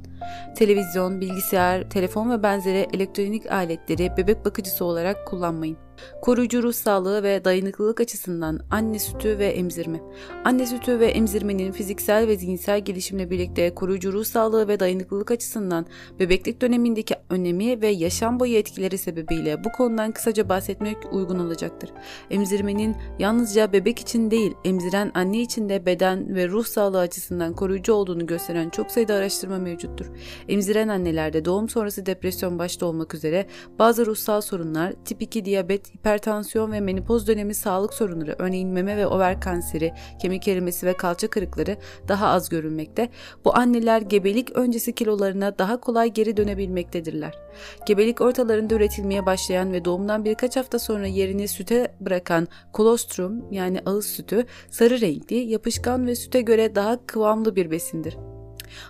[0.56, 5.76] Televizyon, bilgisayar, telefon ve benzeri elektronik aletleri bebek bakıcısı olarak kullanmayın.
[6.22, 10.00] Koruyucu ruh sağlığı ve dayanıklılık açısından anne sütü ve emzirme.
[10.44, 15.86] Anne sütü ve emzirmenin fiziksel ve zihinsel gelişimle birlikte koruyucu ruh sağlığı ve dayanıklılık açısından
[16.18, 21.90] bebeklik dönemindeki önemi ve yaşam boyu etkileri sebebiyle bu konudan kısaca bahsetmek uygun olacaktır.
[22.30, 27.92] Emzirmenin yalnızca bebek için değil, emziren anne için de beden ve ruh sağlığı açısından koruyucu
[27.92, 30.06] olduğunu gösteren çok sayıda araştırma mevcuttur.
[30.48, 33.46] Emziren annelerde doğum sonrası depresyon başta olmak üzere
[33.78, 39.06] bazı ruhsal sorunlar, tip 2 diyabet, hipertansiyon ve menopoz dönemi sağlık sorunları, örneğin meme ve
[39.06, 41.76] over kanseri, kemik erimesi ve kalça kırıkları
[42.08, 43.08] daha az görülmekte.
[43.44, 47.38] Bu anneler gebelik öncesi kilolarına daha kolay geri dönebilmektedirler.
[47.86, 54.06] Gebelik ortalarında üretilmeye başlayan ve doğumdan birkaç hafta sonra yerini süte bırakan kolostrum yani ağız
[54.06, 58.16] sütü sarı renkli, yapışkan ve süte göre daha kıvamlı bir besindir.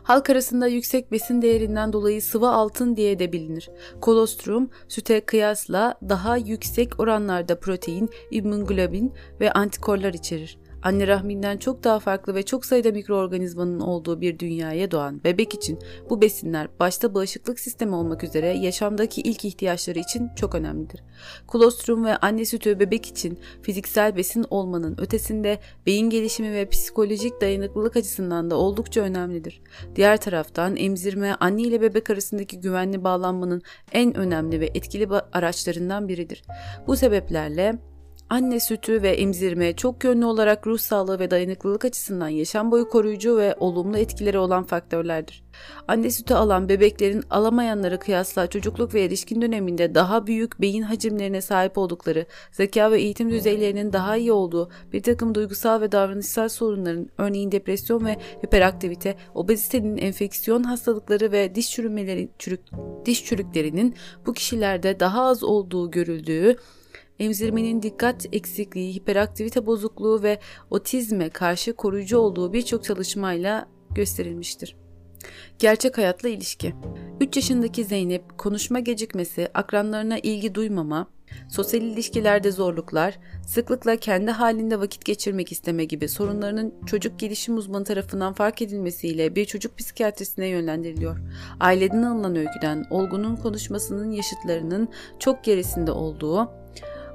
[0.03, 3.71] Halk arasında yüksek besin değerinden dolayı sıvı altın diye de bilinir.
[4.01, 11.99] Kolostrum süte kıyasla daha yüksek oranlarda protein, immunoglobin ve antikorlar içerir anne rahminden çok daha
[11.99, 15.79] farklı ve çok sayıda mikroorganizmanın olduğu bir dünyaya doğan bebek için
[16.11, 21.03] bu besinler başta bağışıklık sistemi olmak üzere yaşamdaki ilk ihtiyaçları için çok önemlidir.
[21.47, 27.97] Kolostrum ve anne sütü bebek için fiziksel besin olmanın ötesinde beyin gelişimi ve psikolojik dayanıklılık
[27.97, 29.63] açısından da oldukça önemlidir.
[29.97, 33.63] Diğer taraftan emzirme anne ile bebek arasındaki güvenli bağlanmanın
[33.93, 36.43] en önemli ve etkili araçlarından biridir.
[36.87, 37.79] Bu sebeplerle
[38.31, 43.37] Anne sütü ve emzirme çok yönlü olarak ruh sağlığı ve dayanıklılık açısından yaşam boyu koruyucu
[43.37, 45.43] ve olumlu etkileri olan faktörlerdir.
[45.89, 51.79] Anne sütü alan bebeklerin alamayanlara kıyasla çocukluk ve erişkin döneminde daha büyük beyin hacimlerine sahip
[51.79, 57.53] oldukları, zeka ve eğitim düzeylerinin daha iyi olduğu bir takım duygusal ve davranışsal sorunların örneğin
[57.53, 58.17] depresyon ve
[58.47, 61.71] hiperaktivite, obezitenin enfeksiyon hastalıkları ve diş
[62.39, 62.61] çürük,
[63.07, 63.95] diş çürüklerinin
[64.27, 66.57] bu kişilerde daha az olduğu görüldüğü
[67.21, 70.39] emzirmenin dikkat eksikliği, hiperaktivite bozukluğu ve
[70.71, 74.77] otizme karşı koruyucu olduğu birçok çalışmayla gösterilmiştir.
[75.59, 76.75] Gerçek hayatla ilişki
[77.21, 81.11] 3 yaşındaki Zeynep konuşma gecikmesi, akranlarına ilgi duymama,
[81.49, 88.33] sosyal ilişkilerde zorluklar, sıklıkla kendi halinde vakit geçirmek isteme gibi sorunlarının çocuk gelişim uzmanı tarafından
[88.33, 91.19] fark edilmesiyle bir çocuk psikiyatrisine yönlendiriliyor.
[91.61, 96.60] Aileden alınan öyküden olgunun konuşmasının yaşıtlarının çok gerisinde olduğu,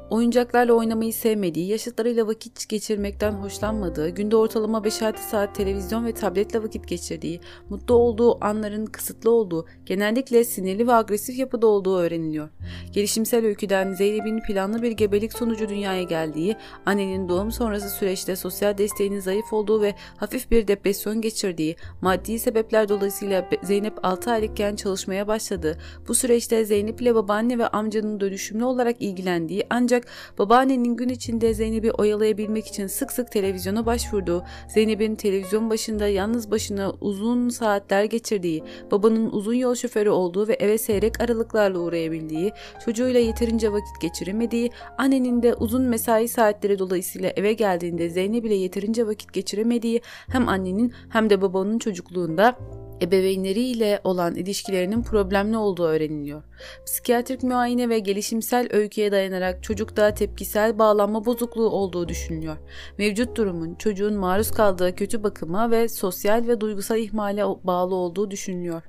[0.10, 6.88] Oyuncaklarla oynamayı sevmediği, yaşıtlarıyla vakit geçirmekten hoşlanmadığı, günde ortalama 5-6 saat televizyon ve tabletle vakit
[6.88, 7.40] geçirdiği,
[7.70, 12.50] mutlu olduğu anların kısıtlı olduğu, genellikle sinirli ve agresif yapıda olduğu öğreniliyor.
[12.92, 19.20] Gelişimsel öyküden Zeynep'in planlı bir gebelik sonucu dünyaya geldiği, annenin doğum sonrası süreçte sosyal desteğinin
[19.20, 25.78] zayıf olduğu ve hafif bir depresyon geçirdiği, maddi sebepler dolayısıyla Zeynep 6 aylıkken çalışmaya başladı.
[26.08, 31.54] Bu süreçte Zeynep ile babaanne ve amcanın dönüşümlü olarak ilgilendiği ancak ancak babaannenin gün içinde
[31.54, 38.64] Zeynep'i oyalayabilmek için sık sık televizyona başvurduğu, Zeynep'in televizyon başında yalnız başına uzun saatler geçirdiği,
[38.92, 42.52] babanın uzun yol şoförü olduğu ve eve seyrek aralıklarla uğrayabildiği,
[42.86, 49.08] çocuğuyla yeterince vakit geçiremediği, annenin de uzun mesai saatleri dolayısıyla eve geldiğinde Zeynep ile yeterince
[49.08, 52.56] vakit geçiremediği hem annenin hem de babanın çocukluğunda
[53.02, 56.44] ebeveynleriyle olan ilişkilerinin problemli olduğu öğreniliyor.
[56.86, 62.58] Psikiyatrik muayene ve gelişimsel öyküye dayanarak çocukta tepkisel bağlanma bozukluğu olduğu düşünülüyor.
[62.98, 68.82] Mevcut durumun çocuğun maruz kaldığı kötü bakıma ve sosyal ve duygusal ihmale bağlı olduğu düşünülüyor.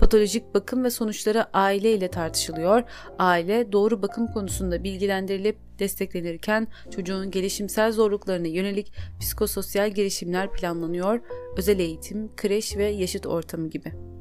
[0.00, 2.82] Patolojik bakım ve sonuçları aile ile tartışılıyor.
[3.18, 11.20] Aile doğru bakım konusunda bilgilendirilip desteklenirken çocuğun gelişimsel zorluklarına yönelik psikososyal gelişimler planlanıyor,
[11.56, 14.11] özel eğitim, kreş ve yaşıt ortamı gibi.